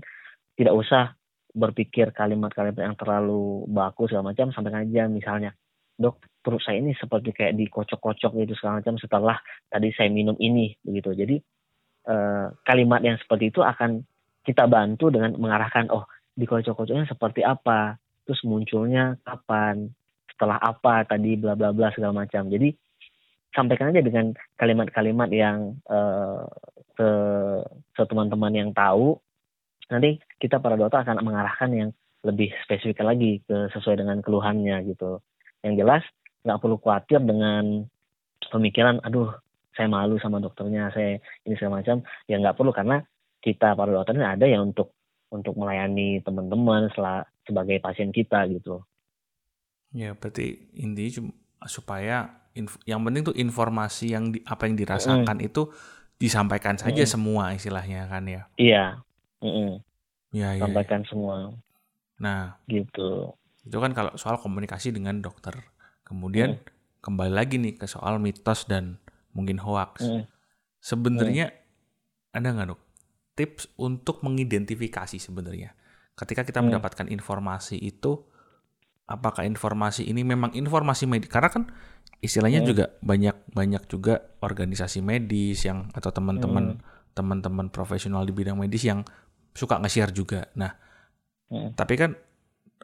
tidak 0.56 0.74
usah 0.76 1.12
berpikir 1.50 2.14
kalimat-kalimat 2.14 2.80
yang 2.80 2.96
terlalu 2.96 3.66
baku 3.68 4.06
segala 4.08 4.32
macam 4.32 4.54
sampai 4.54 4.86
aja. 4.86 5.10
Misalnya 5.10 5.52
dok 6.00 6.24
perut 6.40 6.64
saya 6.64 6.80
ini 6.80 6.96
seperti 6.96 7.36
kayak 7.36 7.60
dikocok-kocok 7.60 8.32
gitu 8.40 8.56
segala 8.56 8.80
macam 8.80 8.96
setelah 8.96 9.36
tadi 9.68 9.92
saya 9.92 10.08
minum 10.08 10.38
ini 10.40 10.72
begitu. 10.80 11.12
Jadi 11.12 11.36
eh, 12.08 12.46
kalimat 12.64 13.04
yang 13.04 13.20
seperti 13.20 13.52
itu 13.52 13.60
akan 13.60 14.00
kita 14.40 14.64
bantu 14.64 15.12
dengan 15.12 15.36
mengarahkan 15.36 15.92
oh 15.92 16.08
dikocok-kocoknya 16.38 17.04
seperti 17.04 17.44
apa? 17.44 18.00
Terus 18.24 18.40
munculnya 18.48 19.20
kapan 19.26 19.92
setelah 20.40 20.56
apa 20.56 21.04
tadi 21.04 21.36
bla 21.36 21.52
bla 21.52 21.68
bla 21.68 21.92
segala 21.92 22.24
macam. 22.24 22.48
Jadi 22.48 22.72
sampaikan 23.52 23.92
aja 23.92 24.00
dengan 24.00 24.32
kalimat-kalimat 24.56 25.28
yang 25.28 25.76
eh, 25.84 26.48
ke 26.96 28.02
teman-teman 28.08 28.56
yang 28.56 28.70
tahu. 28.72 29.20
Nanti 29.92 30.16
kita 30.40 30.56
para 30.64 30.80
dokter 30.80 31.04
akan 31.04 31.20
mengarahkan 31.20 31.68
yang 31.76 31.90
lebih 32.24 32.56
spesifik 32.64 33.04
lagi 33.04 33.44
ke 33.44 33.68
sesuai 33.76 34.00
dengan 34.00 34.24
keluhannya 34.24 34.80
gitu. 34.88 35.20
Yang 35.60 35.74
jelas 35.84 36.02
nggak 36.48 36.56
perlu 36.56 36.80
khawatir 36.80 37.20
dengan 37.20 37.84
pemikiran 38.48 38.96
aduh 39.04 39.28
saya 39.76 39.92
malu 39.92 40.16
sama 40.24 40.40
dokternya 40.40 40.88
saya 40.96 41.20
ini 41.44 41.52
segala 41.60 41.84
macam. 41.84 42.00
Ya 42.32 42.40
nggak 42.40 42.56
perlu 42.56 42.72
karena 42.72 43.04
kita 43.44 43.76
para 43.76 43.92
dokter 43.92 44.16
ini 44.16 44.24
ada 44.24 44.48
yang 44.48 44.72
untuk 44.72 44.96
untuk 45.28 45.52
melayani 45.60 46.24
teman-teman 46.24 46.88
sebagai 47.44 47.76
pasien 47.84 48.08
kita 48.08 48.48
gitu 48.48 48.80
ya 49.90 50.14
berarti 50.14 50.70
intinya 50.78 51.30
supaya 51.66 52.46
yang 52.86 53.00
penting 53.06 53.22
tuh 53.30 53.36
informasi 53.36 54.14
yang 54.14 54.34
di, 54.34 54.42
apa 54.46 54.66
yang 54.66 54.74
dirasakan 54.78 55.38
mm. 55.38 55.48
itu 55.50 55.70
disampaikan 56.18 56.76
saja 56.76 57.02
mm. 57.06 57.10
semua 57.10 57.54
istilahnya 57.54 58.06
kan 58.10 58.26
ya 58.26 58.42
iya 58.58 58.86
mm 59.42 59.50
-mm. 59.50 59.70
Ya, 60.30 60.54
ya, 60.54 60.62
sampaikan 60.62 61.02
ya. 61.02 61.06
semua 61.10 61.34
nah 62.20 62.58
gitu 62.70 63.34
itu 63.66 63.76
kan 63.76 63.92
kalau 63.92 64.12
soal 64.16 64.40
komunikasi 64.40 64.92
dengan 64.94 65.20
dokter. 65.20 65.56
Kemudian 66.04 66.58
hmm. 66.58 66.64
kembali 67.04 67.32
lagi 67.32 67.60
nih 67.60 67.76
ke 67.76 67.86
soal 67.86 68.18
mitos 68.18 68.64
dan 68.66 68.98
mungkin 69.36 69.60
hoax. 69.60 70.04
Hmm. 70.04 70.24
Sebenarnya 70.80 71.52
hmm. 71.52 72.36
ada 72.36 72.48
nggak 72.50 72.68
dok 72.72 72.82
tips 73.38 73.72
untuk 73.80 74.20
mengidentifikasi 74.20 75.16
sebenarnya 75.16 75.72
ketika 76.12 76.44
kita 76.44 76.60
hmm. 76.60 76.68
mendapatkan 76.68 77.08
informasi 77.08 77.80
itu 77.80 78.28
apakah 79.10 79.42
informasi 79.42 80.06
ini 80.06 80.22
memang 80.22 80.54
informasi 80.54 81.10
medis 81.10 81.26
karena 81.26 81.50
kan 81.50 81.66
istilahnya 82.22 82.62
hmm. 82.62 82.68
juga 82.70 82.84
banyak 83.02 83.36
banyak 83.50 83.82
juga 83.90 84.22
organisasi 84.38 85.02
medis 85.02 85.66
yang 85.66 85.90
atau 85.90 86.14
teman-teman 86.14 86.78
hmm. 86.78 87.12
teman-teman 87.18 87.66
profesional 87.74 88.22
di 88.22 88.30
bidang 88.30 88.54
medis 88.54 88.86
yang 88.86 89.02
suka 89.50 89.82
nge-share 89.82 90.14
juga. 90.14 90.46
Nah, 90.54 90.70
hmm. 91.50 91.74
tapi 91.74 91.98
kan 91.98 92.14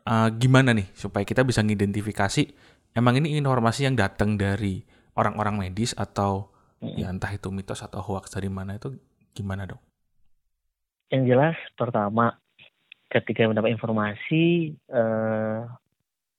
uh, 0.02 0.28
gimana 0.34 0.74
nih 0.74 0.90
supaya 0.98 1.22
kita 1.22 1.46
bisa 1.46 1.62
mengidentifikasi 1.62 2.42
emang 2.98 3.22
ini 3.22 3.38
informasi 3.38 3.86
yang 3.86 3.94
datang 3.94 4.34
dari 4.34 4.82
orang-orang 5.14 5.62
medis 5.62 5.94
atau 5.94 6.50
hmm. 6.82 6.98
ya 6.98 7.06
entah 7.06 7.30
itu 7.30 7.54
mitos 7.54 7.86
atau 7.86 8.02
hoax 8.02 8.34
dari 8.34 8.50
mana 8.50 8.74
itu 8.82 8.98
gimana 9.30 9.62
dong? 9.62 9.80
Yang 11.06 11.22
jelas 11.30 11.56
pertama 11.78 12.34
ketika 13.06 13.46
mendapat 13.46 13.70
informasi 13.78 14.74
uh, 14.90 15.70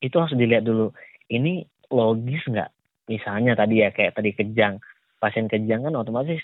itu 0.03 0.15
harus 0.17 0.35
dilihat 0.37 0.63
dulu 0.65 0.93
ini 1.31 1.65
logis 1.91 2.43
nggak? 2.47 2.71
Misalnya 3.07 3.55
tadi 3.55 3.83
ya 3.83 3.89
kayak 3.91 4.19
tadi 4.19 4.35
kejang 4.35 4.79
pasien 5.17 5.49
kejang 5.49 5.87
kan 5.87 5.95
otomatis 5.97 6.43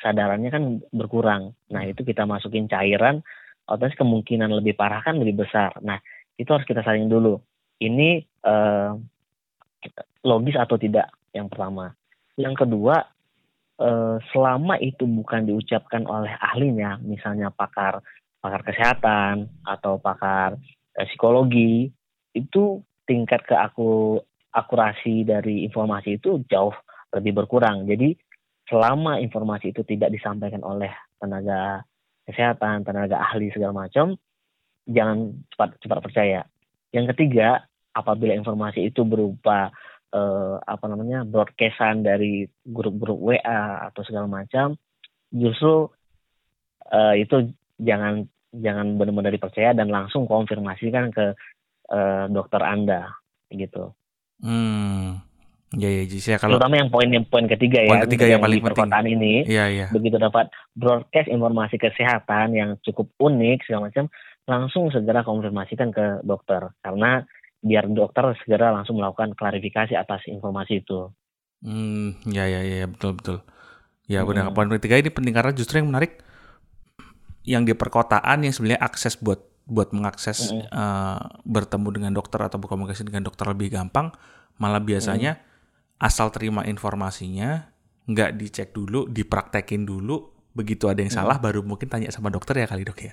sadarannya 0.00 0.50
kan 0.50 0.64
berkurang. 0.90 1.54
Nah 1.70 1.82
hmm. 1.84 1.92
itu 1.94 2.02
kita 2.06 2.24
masukin 2.24 2.66
cairan, 2.66 3.22
otomatis 3.68 3.98
kemungkinan 3.98 4.50
lebih 4.50 4.74
parah 4.74 5.04
kan 5.04 5.18
lebih 5.20 5.46
besar. 5.46 5.76
Nah 5.84 6.00
itu 6.38 6.48
harus 6.50 6.66
kita 6.66 6.82
saring 6.82 7.06
dulu. 7.06 7.38
Ini 7.78 8.22
uh, 8.46 8.94
logis 10.24 10.56
atau 10.56 10.78
tidak 10.80 11.12
yang 11.34 11.50
pertama. 11.50 11.92
Yang 12.34 12.66
kedua, 12.66 13.02
uh, 13.78 14.16
selama 14.34 14.78
itu 14.82 15.06
bukan 15.06 15.46
diucapkan 15.46 16.06
oleh 16.06 16.32
ahlinya, 16.38 16.98
misalnya 17.02 17.50
pakar 17.50 18.02
pakar 18.38 18.62
kesehatan 18.66 19.50
atau 19.66 19.98
pakar 19.98 20.58
uh, 20.98 21.06
psikologi, 21.06 21.90
itu 22.34 22.82
tingkat 23.04 23.44
keaku 23.44 24.20
akurasi 24.54 25.26
dari 25.26 25.66
informasi 25.66 26.22
itu 26.22 26.42
jauh 26.46 26.74
lebih 27.14 27.44
berkurang. 27.44 27.84
Jadi 27.84 28.14
selama 28.70 29.20
informasi 29.20 29.74
itu 29.74 29.82
tidak 29.84 30.14
disampaikan 30.14 30.62
oleh 30.64 30.90
tenaga 31.18 31.84
kesehatan, 32.24 32.86
tenaga 32.86 33.20
ahli 33.20 33.52
segala 33.52 33.84
macam, 33.84 34.16
jangan 34.88 35.32
cepat 35.52 35.68
cepat 35.82 35.98
percaya. 36.00 36.40
Yang 36.94 37.14
ketiga, 37.14 37.66
apabila 37.92 38.32
informasi 38.32 38.88
itu 38.88 39.04
berupa 39.04 39.68
eh, 40.14 40.56
apa 40.64 40.84
namanya 40.88 41.26
broadcastan 41.26 42.06
dari 42.06 42.48
grup-grup 42.64 43.18
WA 43.20 43.90
atau 43.90 44.02
segala 44.06 44.30
macam, 44.30 44.78
justru 45.34 45.90
eh, 46.88 47.26
itu 47.26 47.52
jangan 47.82 48.24
jangan 48.54 48.94
benar-benar 48.94 49.34
dipercaya 49.34 49.74
dan 49.74 49.90
langsung 49.90 50.30
konfirmasikan 50.30 51.10
ke 51.10 51.34
eh, 51.90 52.24
dokter 52.32 52.60
anda 52.62 53.12
gitu. 53.52 53.92
Hmm. 54.40 55.24
Ya 55.74 55.90
ya, 55.90 56.06
jadi 56.06 56.38
kalau 56.38 56.54
terutama 56.54 56.78
yang 56.78 56.86
poin 56.86 57.10
yang 57.10 57.26
poin 57.26 57.50
ketiga 57.50 57.82
poin 57.82 57.98
ya, 57.98 58.06
ketiga 58.06 58.24
yang, 58.30 58.38
yang 58.38 58.42
paling 58.46 58.62
penting 58.62 59.18
ini, 59.18 59.34
ya, 59.42 59.66
ya. 59.66 59.90
begitu 59.90 60.22
dapat 60.22 60.46
broadcast 60.78 61.26
informasi 61.26 61.82
kesehatan 61.82 62.54
yang 62.54 62.70
cukup 62.86 63.10
unik 63.18 63.66
segala 63.66 63.90
macam, 63.90 64.06
langsung 64.46 64.94
segera 64.94 65.26
konfirmasikan 65.26 65.90
ke 65.90 66.22
dokter 66.22 66.70
karena 66.78 67.26
biar 67.58 67.90
dokter 67.90 68.38
segera 68.44 68.70
langsung 68.70 69.02
melakukan 69.02 69.34
klarifikasi 69.34 69.98
atas 69.98 70.22
informasi 70.30 70.84
itu. 70.84 71.10
Hmm, 71.64 72.22
ya 72.28 72.46
ya 72.46 72.62
ya 72.62 72.86
betul 72.86 73.18
betul. 73.18 73.38
Ya 74.04 74.22
hmm. 74.22 74.28
benar. 74.30 74.44
Poin 74.52 74.70
ketiga 74.78 75.00
ini 75.00 75.10
penting 75.10 75.34
karena 75.34 75.50
justru 75.56 75.80
yang 75.80 75.88
menarik 75.90 76.20
yang 77.44 77.64
di 77.64 77.72
perkotaan 77.72 78.44
yang 78.44 78.52
sebenarnya 78.52 78.80
akses 78.84 79.16
buat 79.16 79.40
buat 79.64 79.92
mengakses 79.96 80.52
hmm. 80.52 80.68
uh, 80.68 81.40
bertemu 81.48 81.88
dengan 81.92 82.12
dokter 82.12 82.40
atau 82.40 82.60
berkomunikasi 82.60 83.08
dengan 83.08 83.24
dokter 83.24 83.48
lebih 83.48 83.72
gampang, 83.72 84.12
malah 84.60 84.80
biasanya 84.80 85.40
hmm. 85.40 86.04
asal 86.04 86.28
terima 86.28 86.68
informasinya 86.68 87.72
nggak 88.04 88.36
dicek 88.36 88.76
dulu, 88.76 89.08
dipraktekin 89.08 89.88
dulu, 89.88 90.28
begitu 90.52 90.92
ada 90.92 91.00
yang 91.00 91.12
hmm. 91.12 91.20
salah 91.24 91.40
baru 91.40 91.64
mungkin 91.64 91.88
tanya 91.88 92.12
sama 92.12 92.28
dokter 92.28 92.60
ya 92.60 92.68
kali 92.68 92.84
dok 92.84 93.00
ya. 93.00 93.12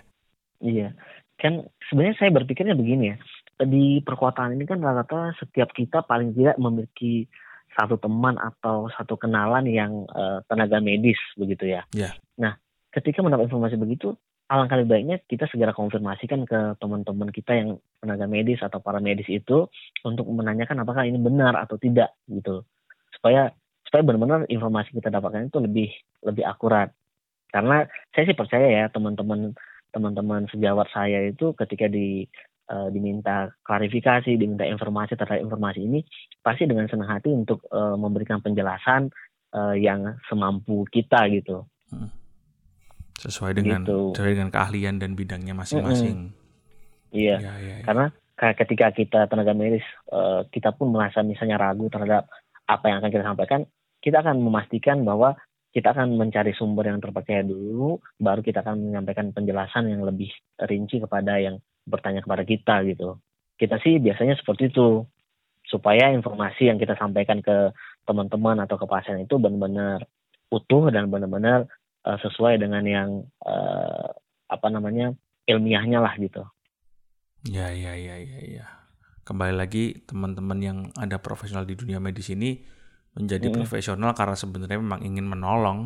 Iya, 0.62 0.94
kan 1.40 1.66
sebenarnya 1.90 2.16
saya 2.22 2.32
berpikirnya 2.36 2.76
begini 2.78 3.16
ya 3.16 3.18
di 3.66 4.02
perkotaan 4.02 4.58
ini 4.58 4.66
kan 4.66 4.82
rata-rata 4.82 5.38
setiap 5.38 5.70
kita 5.74 6.02
paling 6.06 6.34
tidak 6.34 6.58
memiliki 6.58 7.30
satu 7.78 7.96
teman 8.02 8.36
atau 8.36 8.92
satu 8.92 9.16
kenalan 9.16 9.64
yang 9.70 10.04
uh, 10.12 10.44
tenaga 10.50 10.84
medis 10.84 11.20
begitu 11.40 11.72
ya. 11.72 11.88
Yeah. 11.96 12.18
Nah, 12.36 12.60
ketika 12.92 13.24
mendapat 13.24 13.48
informasi 13.48 13.80
begitu, 13.80 14.18
alangkah 14.52 14.76
lebih 14.84 14.92
baiknya 14.92 15.18
kita 15.24 15.48
segera 15.48 15.72
konfirmasikan 15.72 16.44
ke 16.44 16.76
teman-teman 16.84 17.32
kita 17.32 17.56
yang 17.56 17.70
tenaga 18.04 18.28
medis 18.28 18.60
atau 18.60 18.84
para 18.84 19.00
medis 19.00 19.32
itu 19.32 19.72
untuk 20.04 20.28
menanyakan 20.28 20.84
apakah 20.84 21.08
ini 21.08 21.16
benar 21.16 21.56
atau 21.56 21.80
tidak 21.80 22.12
gitu. 22.28 22.68
Supaya 23.16 23.56
supaya 23.88 24.04
benar-benar 24.04 24.52
informasi 24.52 24.92
kita 24.92 25.08
dapatkan 25.08 25.48
itu 25.48 25.58
lebih 25.64 25.90
lebih 26.28 26.44
akurat. 26.44 26.92
Karena 27.48 27.88
saya 28.12 28.28
sih 28.28 28.36
percaya 28.36 28.68
ya 28.68 28.86
teman-teman 28.92 29.56
teman-teman 29.96 30.52
sejawat 30.52 30.92
saya 30.92 31.32
itu 31.32 31.56
ketika 31.56 31.88
di 31.88 32.28
uh, 32.68 32.92
diminta 32.92 33.56
klarifikasi, 33.64 34.36
diminta 34.36 34.68
informasi 34.68 35.16
terkait 35.16 35.44
informasi 35.44 35.80
ini, 35.80 36.04
pasti 36.44 36.68
dengan 36.68 36.92
senang 36.92 37.08
hati 37.08 37.32
untuk 37.32 37.64
uh, 37.72 37.96
memberikan 37.96 38.44
penjelasan 38.44 39.12
uh, 39.56 39.76
yang 39.76 40.16
semampu 40.28 40.84
kita 40.92 41.28
gitu. 41.32 41.64
Hmm. 41.92 42.21
Sesuai 43.22 43.54
dengan 43.54 43.86
gitu. 43.86 44.18
sesuai 44.18 44.34
dengan 44.34 44.50
keahlian 44.50 44.98
dan 44.98 45.14
bidangnya 45.14 45.54
masing-masing. 45.54 46.34
Iya. 47.14 47.38
Ya, 47.38 47.54
ya, 47.62 47.74
ya. 47.82 47.86
Karena 47.86 48.06
ketika 48.58 48.90
kita 48.90 49.20
tenaga 49.30 49.54
medis 49.54 49.86
uh, 50.10 50.42
kita 50.50 50.74
pun 50.74 50.90
merasa 50.90 51.22
misalnya 51.22 51.62
ragu 51.62 51.86
terhadap 51.94 52.26
apa 52.66 52.86
yang 52.90 52.98
akan 53.04 53.12
kita 53.14 53.26
sampaikan, 53.26 53.62
kita 54.02 54.26
akan 54.26 54.42
memastikan 54.42 55.06
bahwa 55.06 55.38
kita 55.72 55.94
akan 55.96 56.20
mencari 56.20 56.52
sumber 56.58 56.90
yang 56.90 57.00
terpercaya 57.00 57.46
dulu, 57.46 58.02
baru 58.20 58.42
kita 58.44 58.66
akan 58.66 58.92
menyampaikan 58.92 59.32
penjelasan 59.32 59.88
yang 59.88 60.04
lebih 60.04 60.28
rinci 60.68 61.00
kepada 61.00 61.40
yang 61.40 61.62
bertanya 61.88 62.26
kepada 62.26 62.44
kita 62.44 62.84
gitu. 62.90 63.22
Kita 63.56 63.80
sih 63.80 64.02
biasanya 64.02 64.36
seperti 64.36 64.74
itu 64.74 65.06
supaya 65.64 66.12
informasi 66.12 66.68
yang 66.68 66.82
kita 66.82 66.98
sampaikan 67.00 67.40
ke 67.40 67.72
teman-teman 68.04 68.60
atau 68.66 68.76
ke 68.76 68.86
pasien 68.90 69.24
itu 69.24 69.38
benar-benar 69.40 70.04
utuh 70.52 70.92
dan 70.92 71.08
benar-benar 71.08 71.70
uh, 72.06 72.18
sesuai 72.22 72.62
dengan 72.62 72.84
yang 72.86 73.10
uh, 73.46 74.10
apa 74.52 74.68
namanya 74.68 75.14
ilmiahnya 75.48 76.00
lah 76.02 76.14
gitu. 76.18 76.44
Ya 77.48 77.74
ya 77.74 77.98
ya 77.98 78.16
ya 78.22 78.40
ya. 78.62 78.66
Kembali 79.26 79.54
lagi 79.56 80.02
teman-teman 80.06 80.60
yang 80.62 80.78
ada 80.98 81.22
profesional 81.22 81.66
di 81.66 81.78
dunia 81.78 82.02
medis 82.02 82.30
ini 82.34 82.62
menjadi 83.18 83.50
mm 83.50 83.52
-hmm. 83.54 83.60
profesional 83.64 84.12
karena 84.14 84.38
sebenarnya 84.38 84.80
memang 84.82 85.02
ingin 85.06 85.26
menolong. 85.26 85.80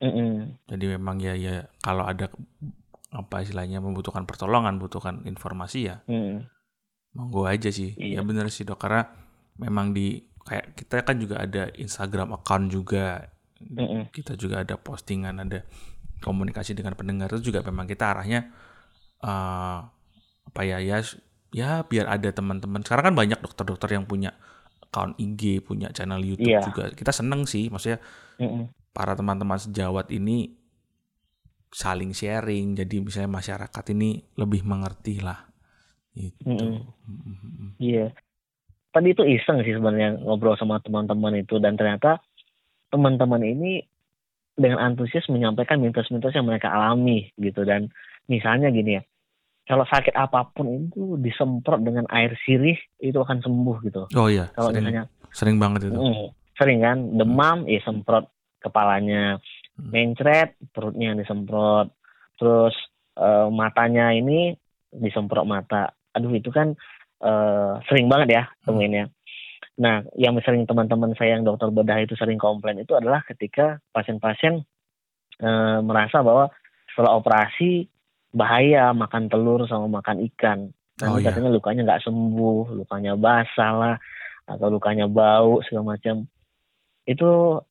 Mm 0.00 0.12
-hmm. 0.12 0.32
Jadi 0.70 0.84
memang 0.96 1.16
ya 1.18 1.34
ya 1.36 1.68
kalau 1.82 2.06
ada 2.06 2.30
apa 3.10 3.42
istilahnya 3.42 3.82
membutuhkan 3.82 4.22
pertolongan, 4.24 4.78
membutuhkan 4.78 5.26
informasi 5.26 5.90
ya. 5.90 5.96
Mm. 6.06 6.46
Monggo 7.18 7.50
aja 7.50 7.74
sih. 7.74 7.98
Iya. 7.98 8.22
Ya 8.22 8.26
benar 8.26 8.46
sih 8.54 8.62
dok 8.62 8.78
karena 8.78 9.10
memang 9.58 9.90
di 9.90 10.30
kayak 10.46 10.78
kita 10.78 11.02
kan 11.02 11.16
juga 11.18 11.42
ada 11.42 11.68
Instagram 11.74 12.38
account 12.38 12.70
juga 12.70 13.28
mm-hmm. 13.60 14.10
kita 14.10 14.34
juga 14.34 14.64
ada 14.64 14.80
postingan 14.80 15.36
ada 15.40 15.64
komunikasi 16.20 16.76
dengan 16.76 16.96
pendengar 16.96 17.32
itu 17.32 17.52
juga 17.52 17.64
memang 17.64 17.88
kita 17.88 18.12
arahnya 18.16 18.52
uh, 19.24 19.84
apa 20.50 20.60
ya 20.64 20.80
ya 20.80 21.00
ya 21.50 21.84
biar 21.84 22.06
ada 22.08 22.30
teman-teman 22.30 22.82
sekarang 22.84 23.12
kan 23.12 23.16
banyak 23.16 23.38
dokter-dokter 23.40 23.96
yang 23.96 24.04
punya 24.06 24.34
account 24.80 25.16
IG 25.18 25.62
punya 25.62 25.90
channel 25.94 26.22
YouTube 26.22 26.50
yeah. 26.50 26.64
juga 26.64 26.90
kita 26.92 27.12
seneng 27.14 27.46
sih 27.46 27.70
maksudnya 27.70 28.02
mm-hmm. 28.42 28.94
para 28.96 29.14
teman-teman 29.14 29.58
sejawat 29.58 30.10
ini 30.10 30.56
saling 31.70 32.10
sharing 32.10 32.74
jadi 32.74 32.96
misalnya 32.98 33.30
masyarakat 33.30 33.84
ini 33.94 34.26
lebih 34.34 34.66
mengerti 34.66 35.22
lah 35.22 35.46
itu 36.18 36.42
mm-hmm. 36.42 36.74
mm-hmm. 37.06 37.68
iya 37.78 38.10
tadi 38.90 39.14
itu 39.14 39.22
iseng 39.22 39.62
sih 39.62 39.78
sebenarnya 39.78 40.18
ngobrol 40.18 40.58
sama 40.58 40.82
teman-teman 40.82 41.38
itu 41.38 41.62
dan 41.62 41.78
ternyata 41.78 42.18
teman-teman 42.90 43.42
ini 43.46 43.82
dengan 44.54 44.92
antusias 44.92 45.24
menyampaikan 45.30 45.80
mitos-mitos 45.80 46.34
yang 46.36 46.44
mereka 46.44 46.68
alami 46.68 47.30
gitu 47.40 47.64
dan 47.64 47.88
misalnya 48.28 48.68
gini 48.68 49.00
ya 49.00 49.02
kalau 49.70 49.86
sakit 49.86 50.18
apa 50.18 50.50
pun 50.50 50.66
itu 50.66 51.14
disemprot 51.22 51.78
dengan 51.86 52.02
air 52.10 52.34
sirih 52.42 52.74
itu 52.98 53.14
akan 53.14 53.38
sembuh 53.38 53.76
gitu. 53.86 54.02
Oh 54.18 54.26
iya. 54.26 54.50
Kalau 54.58 54.74
sering, 54.74 54.82
misalnya 54.82 55.04
sering 55.30 55.56
banget 55.62 55.80
itu. 55.86 55.94
Mm, 55.94 56.26
sering 56.58 56.78
kan 56.82 56.98
demam 57.14 57.58
hmm. 57.62 57.70
ya 57.70 57.80
semprot 57.86 58.26
kepalanya, 58.58 59.38
hmm. 59.78 59.94
mencret 59.94 60.58
perutnya 60.74 61.14
yang 61.14 61.22
disemprot, 61.22 61.94
terus 62.34 62.74
uh, 63.14 63.46
matanya 63.46 64.10
ini 64.10 64.58
disemprot 64.90 65.46
mata. 65.46 65.94
Aduh 66.18 66.34
itu 66.34 66.50
kan 66.50 66.74
uh, 67.22 67.78
sering 67.86 68.10
banget 68.10 68.42
ya 68.42 68.42
hmm. 68.50 68.66
temuinnya. 68.66 69.04
Nah, 69.78 70.02
yang 70.18 70.34
sering 70.42 70.66
teman-teman 70.66 71.14
saya 71.14 71.38
yang 71.38 71.46
dokter 71.46 71.70
bedah 71.70 72.02
itu 72.02 72.18
sering 72.18 72.36
komplain 72.36 72.82
itu 72.82 72.92
adalah 72.96 73.22
ketika 73.24 73.78
pasien-pasien 73.94 74.66
uh, 75.40 75.78
merasa 75.80 76.20
bahwa 76.20 76.50
setelah 76.90 77.16
operasi 77.16 77.86
bahaya 78.34 78.90
makan 78.90 79.30
telur 79.30 79.64
sama 79.70 80.00
makan 80.02 80.26
ikan. 80.32 80.58
Nanti 81.00 81.16
oh, 81.16 81.18
iya. 81.22 81.32
katanya 81.32 81.50
lukanya 81.54 81.82
nggak 81.86 82.02
sembuh, 82.04 82.76
lukanya 82.76 83.16
basah 83.16 83.72
lah, 83.72 83.96
atau 84.44 84.68
lukanya 84.68 85.08
bau 85.08 85.64
segala 85.64 85.96
macam. 85.96 86.28
Itu 87.08 87.62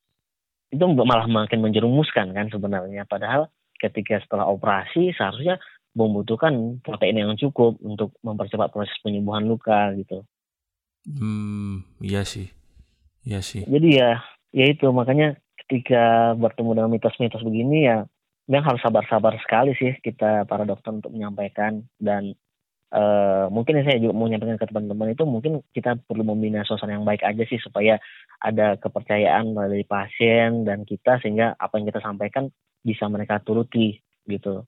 itu 0.70 0.84
malah 0.86 1.26
makin 1.26 1.62
menjerumuskan 1.62 2.34
kan 2.34 2.46
sebenarnya. 2.50 3.06
Padahal 3.06 3.50
ketika 3.78 4.18
setelah 4.22 4.50
operasi 4.50 5.14
seharusnya 5.14 5.62
membutuhkan 5.94 6.78
protein 6.86 7.18
yang 7.18 7.34
cukup 7.34 7.74
untuk 7.82 8.14
mempercepat 8.22 8.70
proses 8.70 8.94
penyembuhan 9.02 9.46
luka 9.46 9.90
gitu. 9.98 10.22
Hmm, 11.06 11.86
iya 12.00 12.26
sih. 12.26 12.52
Iya 13.24 13.40
sih. 13.44 13.64
Jadi 13.64 13.88
ya, 14.00 14.20
ya 14.52 14.64
itu 14.68 14.88
makanya 14.92 15.36
ketika 15.64 16.34
bertemu 16.34 16.70
dengan 16.82 16.90
mitos-mitos 16.90 17.46
begini 17.46 17.86
ya 17.86 18.02
memang 18.50 18.74
harus 18.74 18.82
sabar-sabar 18.82 19.38
sekali 19.38 19.78
sih 19.78 19.94
kita 20.02 20.42
para 20.50 20.66
dokter 20.66 20.90
untuk 20.90 21.14
menyampaikan 21.14 21.86
dan 22.02 22.34
uh, 22.90 23.46
mungkin 23.46 23.78
saya 23.86 24.02
juga 24.02 24.10
mau 24.10 24.26
menyampaikan 24.26 24.58
ke 24.58 24.66
teman-teman 24.66 25.14
itu 25.14 25.22
mungkin 25.22 25.62
kita 25.70 25.94
perlu 26.10 26.26
membina 26.26 26.66
suasana 26.66 26.98
yang 26.98 27.06
baik 27.06 27.22
aja 27.22 27.46
sih 27.46 27.62
supaya 27.62 28.02
ada 28.42 28.74
kepercayaan 28.82 29.54
dari 29.54 29.86
pasien 29.86 30.66
dan 30.66 30.82
kita 30.82 31.22
sehingga 31.22 31.54
apa 31.54 31.78
yang 31.78 31.86
kita 31.86 32.02
sampaikan 32.02 32.50
bisa 32.82 33.06
mereka 33.06 33.38
turuti 33.38 34.02
gitu. 34.26 34.66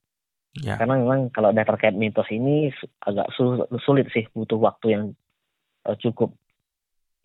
Ya. 0.63 0.77
Karena 0.77 1.01
memang 1.01 1.33
kalau 1.33 1.49
udah 1.49 1.65
terkait 1.65 1.97
mitos 1.97 2.29
ini 2.29 2.69
agak 3.01 3.25
sulit 3.81 4.05
sih, 4.13 4.29
butuh 4.37 4.61
waktu 4.61 4.87
yang 4.93 5.03
uh, 5.87 5.97
cukup. 5.99 6.31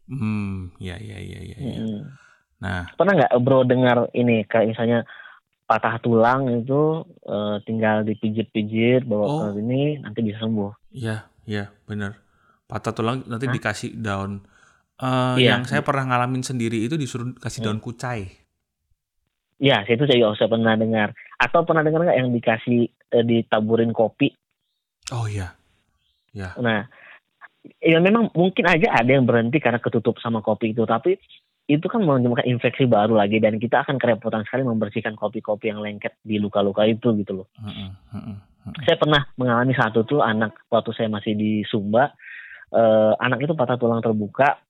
Hmm, 0.09 0.73
ya 0.81 0.97
ya 0.97 1.21
ya 1.21 1.41
ya. 1.45 1.57
ya. 1.59 1.79
Hmm. 1.79 2.03
Nah, 2.59 2.91
pernah 2.99 3.15
nggak 3.15 3.33
bro 3.45 3.63
dengar 3.63 4.11
ini 4.17 4.43
kayak 4.49 4.75
misalnya 4.75 5.07
patah 5.69 6.01
tulang 6.01 6.49
itu 6.65 7.05
uh, 7.29 7.61
tinggal 7.69 8.03
dipijit-pijit 8.03 9.05
bawa 9.05 9.25
oh. 9.29 9.39
ke 9.53 9.61
ini 9.61 10.01
nanti 10.01 10.25
bisa 10.25 10.41
sembuh. 10.43 10.73
Iya, 10.97 11.29
iya, 11.45 11.69
benar. 11.85 12.17
Patah 12.65 12.97
tulang 12.97 13.23
nanti 13.29 13.47
Hah? 13.47 13.55
dikasih 13.55 13.91
daun. 14.01 14.43
Uh, 14.99 15.39
iya. 15.39 15.61
Yang 15.61 15.77
saya 15.77 15.83
pernah 15.85 16.09
ngalamin 16.09 16.43
sendiri 16.43 16.83
itu 16.83 16.99
disuruh 16.99 17.37
kasih 17.39 17.63
daun 17.63 17.79
hmm. 17.79 17.87
kucai. 17.87 18.27
Ya, 19.59 19.83
itu 19.85 20.07
saya 20.07 20.19
juga 20.19 20.47
pernah 20.49 20.75
dengar. 20.79 21.13
Atau 21.37 21.67
pernah 21.69 21.85
dengar 21.85 22.07
nggak 22.07 22.19
yang 22.19 22.31
dikasih 22.31 22.81
eh, 22.89 23.25
ditaburin 23.27 23.91
kopi? 23.91 24.31
Oh 25.11 25.27
iya, 25.27 25.55
ya. 26.33 26.55
Nah, 26.59 26.87
ya 27.83 27.99
memang 27.99 28.31
mungkin 28.35 28.65
aja 28.67 28.93
ada 28.95 29.11
yang 29.11 29.27
berhenti 29.27 29.59
karena 29.59 29.83
ketutup 29.83 30.19
sama 30.23 30.43
kopi 30.43 30.73
itu, 30.73 30.87
tapi 30.87 31.19
itu 31.69 31.85
kan 31.85 32.01
menyebabkan 32.01 32.49
infeksi 32.49 32.89
baru 32.89 33.21
lagi 33.21 33.45
dan 33.45 33.61
kita 33.61 33.85
akan 33.85 34.01
kerepotan 34.01 34.41
sekali 34.49 34.65
membersihkan 34.65 35.13
kopi-kopi 35.21 35.69
yang 35.69 35.85
lengket 35.85 36.17
di 36.25 36.41
luka-luka 36.41 36.89
itu 36.89 37.13
gitu 37.21 37.45
loh. 37.45 37.49
Mm 37.61 37.93
-hmm. 37.93 38.37
Saya 38.89 38.97
pernah 38.97 39.23
mengalami 39.37 39.77
satu 39.77 40.05
tuh 40.09 40.25
anak 40.25 40.65
waktu 40.73 40.97
saya 40.97 41.09
masih 41.13 41.37
di 41.37 41.65
Sumba, 41.69 42.13
uh, 42.73 43.13
anak 43.21 43.45
itu 43.45 43.53
patah 43.53 43.77
tulang 43.77 44.01
terbuka. 44.01 44.61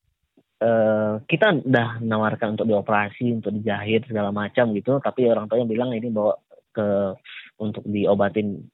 Uh, 0.59 1.23
kita 1.31 1.55
udah 1.63 2.03
menawarkan 2.03 2.59
untuk 2.59 2.67
dioperasi, 2.67 3.31
untuk 3.31 3.55
dijahit 3.55 4.11
segala 4.11 4.35
macam 4.35 4.75
gitu, 4.75 4.99
tapi 4.99 5.31
orang 5.31 5.47
tuanya 5.47 5.71
bilang 5.71 5.95
ini 5.95 6.11
bawa 6.11 6.35
ke 6.75 7.15
untuk 7.63 7.87
diobatin 7.87 8.67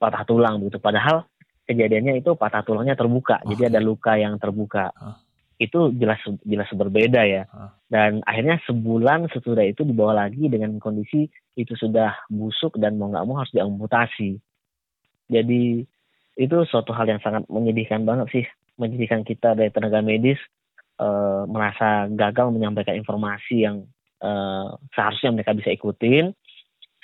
patah 0.00 0.24
tulang 0.24 0.64
gitu. 0.64 0.80
Padahal 0.80 1.28
kejadiannya 1.66 2.22
itu 2.22 2.38
patah 2.38 2.62
tulangnya 2.62 2.94
terbuka, 2.94 3.42
oh, 3.42 3.50
jadi 3.52 3.74
ada 3.74 3.80
luka 3.82 4.14
yang 4.14 4.38
terbuka. 4.38 4.94
Huh? 4.94 5.18
Itu 5.58 5.90
jelas 5.98 6.22
jelas 6.46 6.70
berbeda 6.70 7.26
ya. 7.26 7.44
Huh? 7.50 7.70
Dan 7.90 8.22
akhirnya 8.22 8.62
sebulan 8.64 9.28
sesudah 9.34 9.66
itu 9.66 9.82
dibawa 9.82 10.26
lagi 10.26 10.46
dengan 10.46 10.78
kondisi 10.78 11.26
itu 11.58 11.74
sudah 11.74 12.14
busuk 12.30 12.78
dan 12.78 12.96
mau 12.96 13.10
nggak 13.10 13.24
mau 13.26 13.42
harus 13.42 13.52
diamputasi. 13.52 14.38
Jadi 15.26 15.82
itu 16.36 16.56
suatu 16.68 16.92
hal 16.94 17.08
yang 17.10 17.20
sangat 17.24 17.48
menyedihkan 17.50 18.06
banget 18.06 18.28
sih, 18.30 18.46
menyedihkan 18.78 19.24
kita 19.26 19.56
dari 19.56 19.72
tenaga 19.72 20.04
medis 20.04 20.38
e, 21.00 21.08
merasa 21.48 22.06
gagal 22.12 22.52
menyampaikan 22.52 22.94
informasi 22.94 23.64
yang 23.64 23.88
e, 24.20 24.30
seharusnya 24.92 25.32
mereka 25.32 25.56
bisa 25.56 25.72
ikutin 25.72 26.36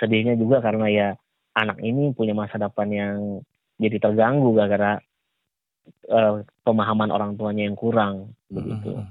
sedihnya 0.01 0.35
juga 0.35 0.59
karena 0.59 0.87
ya 0.91 1.09
anak 1.55 1.79
ini 1.85 2.11
punya 2.17 2.35
masa 2.35 2.57
depan 2.59 2.89
yang 2.91 3.17
jadi 3.83 3.99
terganggu 3.99 4.55
gara-gara 4.55 5.03
uh, 6.07 6.47
pemahaman 6.63 7.11
orang 7.11 7.35
tuanya 7.35 7.67
yang 7.67 7.75
kurang 7.75 8.39
begitu. 8.47 9.03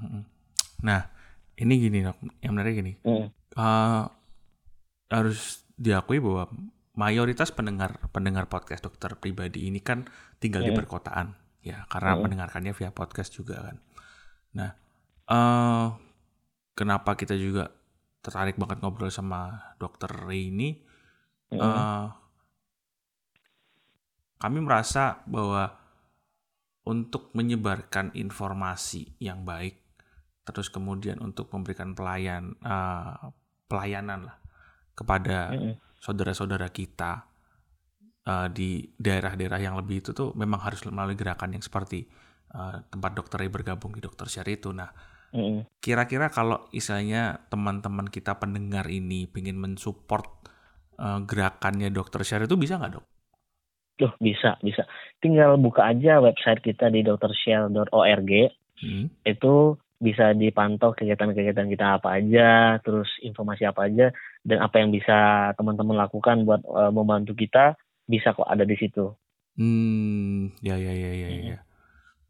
Nah, 0.82 1.12
ini 1.60 1.74
gini 1.78 2.00
dok, 2.02 2.18
yang 2.40 2.56
menarik 2.56 2.80
gini, 2.80 2.94
mm. 3.04 3.28
uh, 3.60 4.08
harus 5.12 5.68
diakui 5.76 6.24
bahwa 6.24 6.48
mayoritas 6.96 7.52
pendengar 7.52 8.00
pendengar 8.16 8.48
podcast 8.48 8.88
dokter 8.88 9.20
pribadi 9.20 9.68
ini 9.68 9.84
kan 9.84 10.08
tinggal 10.40 10.64
mm. 10.64 10.68
di 10.68 10.72
perkotaan, 10.72 11.36
ya 11.62 11.84
karena 11.92 12.16
mm. 12.16 12.20
mendengarkannya 12.24 12.72
via 12.72 12.96
podcast 12.96 13.36
juga 13.36 13.60
kan. 13.62 13.78
Nah, 14.56 14.70
uh, 15.28 15.88
kenapa 16.74 17.20
kita 17.20 17.36
juga 17.36 17.70
tertarik 18.22 18.56
banget 18.56 18.80
ngobrol 18.86 19.10
sama 19.10 19.74
dokter 19.82 20.10
Ray 20.10 20.54
ini 20.54 20.80
mm. 21.52 21.60
uh, 21.60 22.21
kami 24.42 24.60
merasa 24.66 25.22
bahwa 25.30 25.78
untuk 26.90 27.30
menyebarkan 27.38 28.18
informasi 28.18 29.22
yang 29.22 29.46
baik 29.46 29.78
terus 30.42 30.74
kemudian 30.74 31.22
untuk 31.22 31.54
memberikan 31.54 31.94
pelayan 31.94 32.58
uh, 32.66 33.30
pelayanan 33.70 34.26
lah 34.26 34.38
kepada 34.98 35.54
saudara-saudara 36.02 36.74
kita 36.74 37.30
uh, 38.26 38.48
di 38.50 38.90
daerah-daerah 38.98 39.62
yang 39.62 39.78
lebih 39.78 40.02
itu 40.02 40.12
tuh 40.12 40.34
memang 40.34 40.62
harus 40.66 40.82
melalui 40.90 41.18
gerakan 41.18 41.56
yang 41.58 41.64
seperti 41.64 42.10
uh, 42.54 42.82
tempat 42.90 43.12
dokter 43.14 43.46
bergabung 43.48 43.94
di 43.96 44.02
dokter 44.02 44.28
share 44.28 44.50
itu. 44.50 44.74
Nah, 44.74 44.90
kira-kira 45.80 46.28
kalau 46.34 46.68
istilahnya 46.76 47.48
teman-teman 47.48 48.10
kita 48.10 48.38
pendengar 48.38 48.90
ini 48.92 49.30
ingin 49.32 49.58
mensupport 49.58 50.28
uh, 51.00 51.24
gerakannya 51.24 51.94
dokter 51.94 52.22
share 52.26 52.46
itu 52.46 52.58
bisa 52.60 52.78
nggak 52.78 53.00
dok? 53.00 53.06
Loh 54.02 54.18
bisa 54.18 54.58
bisa. 54.66 54.90
Tinggal 55.22 55.62
buka 55.62 55.86
aja 55.86 56.18
website 56.18 56.66
kita 56.66 56.90
di 56.90 57.06
doktershare.org. 57.06 58.32
Hmm. 58.82 59.14
Itu 59.22 59.78
bisa 60.02 60.34
dipantau 60.34 60.98
kegiatan-kegiatan 60.98 61.70
kita 61.70 62.02
apa 62.02 62.18
aja, 62.18 62.82
terus 62.82 63.06
informasi 63.22 63.70
apa 63.70 63.86
aja, 63.86 64.10
dan 64.42 64.58
apa 64.66 64.82
yang 64.82 64.90
bisa 64.90 65.54
teman-teman 65.54 65.94
lakukan 65.94 66.42
buat 66.42 66.66
uh, 66.66 66.90
membantu 66.90 67.38
kita 67.38 67.78
bisa 68.10 68.34
kok 68.34 68.50
ada 68.50 68.66
di 68.66 68.74
situ. 68.82 69.14
Hmm, 69.62 70.58
ya 70.66 70.74
ya 70.74 70.90
ya 70.90 71.12
ya 71.14 71.30
ya. 71.54 71.58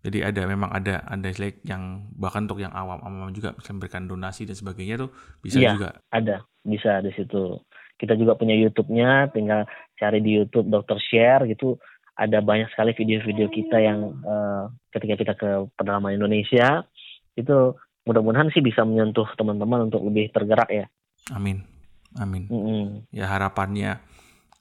Jadi 0.02 0.20
ada 0.20 0.42
memang 0.50 0.68
ada 0.74 1.06
ada 1.06 1.30
yang 1.64 2.12
bahkan 2.18 2.50
untuk 2.50 2.60
yang 2.60 2.74
awam-awam 2.74 3.32
juga 3.32 3.54
bisa 3.56 3.72
memberikan 3.72 4.10
donasi 4.10 4.50
dan 4.50 4.58
sebagainya 4.58 5.08
tuh 5.08 5.10
bisa 5.40 5.62
ya, 5.62 5.78
juga. 5.78 5.90
ada, 6.12 6.44
bisa 6.66 7.00
di 7.06 7.14
situ. 7.16 7.62
Kita 8.02 8.18
juga 8.18 8.34
punya 8.34 8.58
YouTube-nya, 8.58 9.30
tinggal 9.30 9.70
cari 10.02 10.20
di 10.26 10.42
YouTube 10.42 10.74
Dokter 10.74 10.98
Share 10.98 11.46
gitu. 11.46 11.78
Ada 12.18 12.42
banyak 12.42 12.74
sekali 12.74 12.98
video-video 12.98 13.48
kita 13.54 13.78
yang 13.78 14.18
uh, 14.26 14.74
ketika 14.90 15.16
kita 15.16 15.34
ke 15.38 15.50
pedalaman 15.78 16.18
Indonesia 16.18 16.86
itu 17.38 17.78
mudah-mudahan 18.04 18.50
sih 18.50 18.66
bisa 18.66 18.82
menyentuh 18.82 19.30
teman-teman 19.38 19.86
untuk 19.88 20.02
lebih 20.10 20.34
tergerak 20.34 20.70
ya. 20.74 20.86
Amin, 21.32 21.62
amin. 22.18 22.50
Mm 22.50 22.62
-hmm. 22.62 22.86
Ya 23.14 23.30
harapannya, 23.30 24.02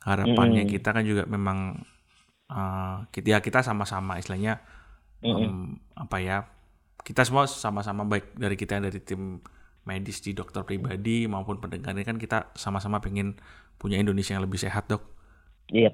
harapannya 0.05 0.63
mm 0.63 0.69
-hmm. 0.69 0.75
kita 0.77 0.89
kan 0.93 1.05
juga 1.09 1.25
memang 1.25 1.81
uh, 2.53 3.09
kita 3.09 3.27
ya 3.35 3.39
kita 3.41 3.65
sama-sama 3.65 4.21
istilahnya 4.21 4.61
mm 5.25 5.33
-hmm. 5.33 5.49
um, 5.49 5.65
apa 5.97 6.17
ya 6.21 6.37
kita 7.01 7.25
semua 7.25 7.49
sama-sama 7.49 8.05
baik 8.05 8.37
dari 8.37 8.57
kita 8.61 8.79
dari 8.79 9.01
tim 9.01 9.41
medis 9.89 10.21
di 10.21 10.37
dokter 10.37 10.61
pribadi 10.63 11.25
maupun 11.25 11.57
pendengar 11.57 11.97
ini 11.97 12.05
kan 12.05 12.21
kita 12.21 12.53
sama-sama 12.53 13.01
pengen 13.01 13.41
punya 13.81 13.97
Indonesia 13.97 14.37
yang 14.37 14.45
lebih 14.45 14.61
sehat 14.61 14.87
dok. 14.93 15.20
Iya. 15.71 15.91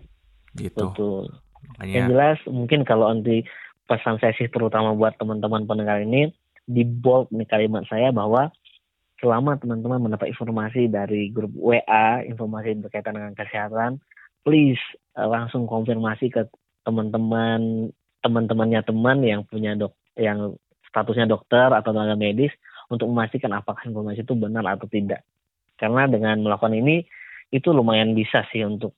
Gitu. 0.56 0.84
Betul. 0.92 1.30
Makanya, 1.76 1.92
yang 1.92 2.08
jelas 2.12 2.38
mungkin 2.48 2.80
kalau 2.88 3.12
nanti 3.12 3.44
pesan 3.86 4.18
saya 4.18 4.34
sih 4.34 4.50
terutama 4.50 4.96
buat 4.96 5.14
teman-teman 5.20 5.68
pendengar 5.68 6.02
ini 6.02 6.32
di 6.66 6.82
bold 6.82 7.30
nih 7.30 7.46
kalimat 7.46 7.86
saya 7.86 8.10
bahwa 8.10 8.50
selama 9.22 9.56
teman-teman 9.56 10.02
mendapat 10.02 10.34
informasi 10.34 10.90
dari 10.90 11.32
grup 11.32 11.54
WA, 11.56 12.20
informasi 12.26 12.76
berkaitan 12.82 13.16
dengan 13.16 13.32
kesehatan, 13.32 14.02
please 14.44 14.80
uh, 15.16 15.24
langsung 15.30 15.64
konfirmasi 15.64 16.28
ke 16.28 16.44
teman-teman 16.84 17.90
teman-temannya 18.20 18.82
teman 18.82 19.22
yang 19.22 19.46
punya 19.46 19.78
dok 19.78 19.94
yang 20.18 20.58
statusnya 20.90 21.30
dokter 21.30 21.70
atau 21.70 21.94
tenaga 21.94 22.18
medis 22.18 22.52
untuk 22.90 23.10
memastikan 23.10 23.54
apakah 23.54 23.82
informasi 23.86 24.22
itu 24.26 24.34
benar 24.34 24.64
atau 24.66 24.86
tidak. 24.90 25.22
Karena 25.76 26.08
dengan 26.08 26.40
melakukan 26.40 26.72
ini 26.72 27.04
itu 27.52 27.70
lumayan 27.70 28.16
bisa 28.16 28.42
sih 28.50 28.64
untuk 28.64 28.96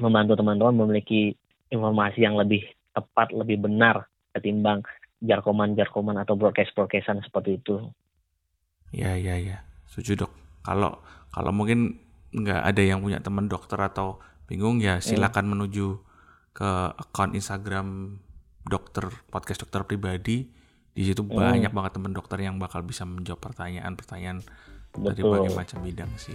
membantu 0.00 0.34
teman-teman 0.40 0.74
memiliki 0.74 1.36
informasi 1.70 2.24
yang 2.24 2.34
lebih 2.34 2.64
tepat, 2.96 3.30
lebih 3.30 3.62
benar 3.62 4.10
ketimbang 4.34 4.82
jarkoman-jarkoman 5.20 6.16
atau 6.24 6.34
broadcast-broadcastan 6.34 7.20
seperti 7.22 7.60
itu. 7.60 7.76
Ya, 8.90 9.14
ya, 9.14 9.38
ya. 9.38 9.62
Setuju 9.86 10.26
dok. 10.26 10.32
Kalau 10.64 10.98
kalau 11.30 11.52
mungkin 11.54 12.00
nggak 12.30 12.62
ada 12.74 12.82
yang 12.82 13.02
punya 13.02 13.22
teman 13.22 13.46
dokter 13.46 13.78
atau 13.78 14.22
bingung 14.50 14.82
ya 14.82 14.98
silakan 14.98 15.46
hmm. 15.46 15.52
menuju 15.54 15.86
ke 16.50 16.70
akun 16.94 17.34
Instagram 17.38 18.18
dokter 18.66 19.06
podcast 19.30 19.62
dokter 19.62 19.86
pribadi. 19.86 20.50
Di 20.90 21.06
situ 21.06 21.22
hmm. 21.22 21.30
banyak 21.30 21.72
banget 21.72 21.92
teman 22.00 22.12
dokter 22.16 22.42
yang 22.42 22.58
bakal 22.58 22.82
bisa 22.82 23.06
menjawab 23.06 23.38
pertanyaan-pertanyaan 23.38 24.42
dari 24.90 25.22
berbagai 25.22 25.54
macam 25.54 25.78
bidang 25.86 26.10
sih. 26.18 26.34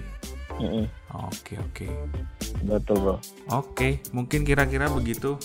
Hmm. 0.59 0.87
Oke 1.27 1.59
oke. 1.59 1.87
Betul 2.63 2.95
bro. 2.99 3.15
Oke, 3.51 3.99
mungkin 4.15 4.47
kira-kira 4.47 4.87
begitu, 4.87 5.35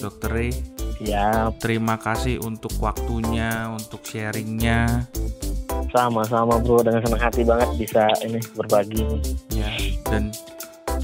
Dokter 0.00 0.30
Ray. 0.32 0.52
Siap. 0.96 1.60
Terima 1.60 2.00
kasih 2.00 2.40
untuk 2.40 2.72
waktunya, 2.80 3.68
untuk 3.68 4.00
sharingnya. 4.04 5.04
Sama-sama 5.92 6.56
bro, 6.60 6.80
dengan 6.80 7.04
senang 7.04 7.22
hati 7.22 7.42
banget 7.44 7.68
bisa 7.76 8.08
ini 8.24 8.40
berbagi. 8.56 9.04
Ya, 9.52 9.68
dan 10.08 10.32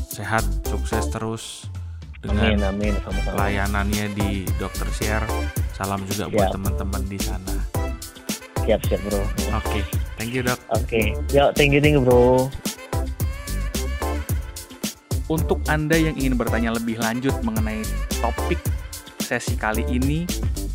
sehat, 0.08 0.44
sukses 0.68 1.08
terus 1.12 1.44
dengan 2.24 2.56
amin, 2.56 2.92
amin. 2.92 2.94
Sama-sama. 3.04 3.36
layanannya 3.36 4.06
di 4.16 4.30
Dokter 4.56 4.88
Share. 4.96 5.26
Salam 5.76 6.04
juga 6.08 6.28
siap. 6.28 6.32
buat 6.32 6.48
teman-teman 6.54 7.02
di 7.10 7.18
sana. 7.20 7.56
Siap, 8.64 8.80
siap 8.86 9.00
bro. 9.10 9.20
Oke, 9.20 9.28
okay. 9.58 9.82
thank 10.16 10.30
you 10.30 10.40
dok. 10.40 10.56
Oke, 10.70 10.86
okay. 10.86 11.06
yuk 11.34 11.50
thank 11.58 11.74
you, 11.74 11.80
thank 11.82 11.98
you 11.98 12.02
bro. 12.02 12.46
Untuk 15.30 15.62
Anda 15.70 15.94
yang 15.98 16.18
ingin 16.18 16.35
bertanya 16.35 16.74
lebih 16.74 16.98
lanjut 16.98 17.38
mengenai 17.46 17.87
topik 18.18 18.58
sesi 19.22 19.54
kali 19.54 19.87
ini 19.87 20.26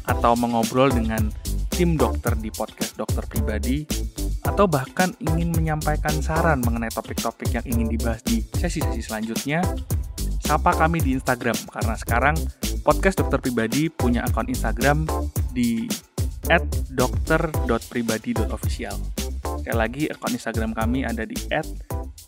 atau 0.07 0.39
mengobrol 0.39 0.87
dengan 0.87 1.27
tim 1.77 1.93
dokter 1.93 2.33
di 2.39 2.49
podcast 2.49 2.97
dokter 2.97 3.21
pribadi 3.29 3.85
atau 4.47 4.63
bahkan 4.65 5.13
ingin 5.19 5.51
menyampaikan 5.53 6.23
saran 6.23 6.63
mengenai 6.63 6.89
topik-topik 6.89 7.53
yang 7.53 7.65
ingin 7.67 7.91
dibahas 7.91 8.23
di 8.23 8.41
sesi-sesi 8.55 9.03
selanjutnya, 9.03 9.61
sapa 10.41 10.73
kami 10.73 11.03
di 11.03 11.11
Instagram 11.19 11.57
karena 11.67 11.95
sekarang 11.99 12.39
podcast 12.81 13.19
dokter 13.19 13.43
pribadi 13.43 13.91
punya 13.91 14.23
akun 14.23 14.47
Instagram 14.47 15.03
di 15.51 15.91
@dokter.pribadi.official. 16.95 18.95
Sekali 19.61 19.77
lagi 19.77 20.07
akun 20.07 20.33
Instagram 20.33 20.71
kami 20.71 21.03
ada 21.03 21.27
di 21.27 21.35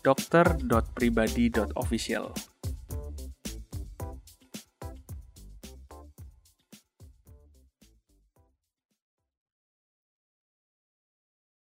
@dokter.pribadi.official. 0.02 2.34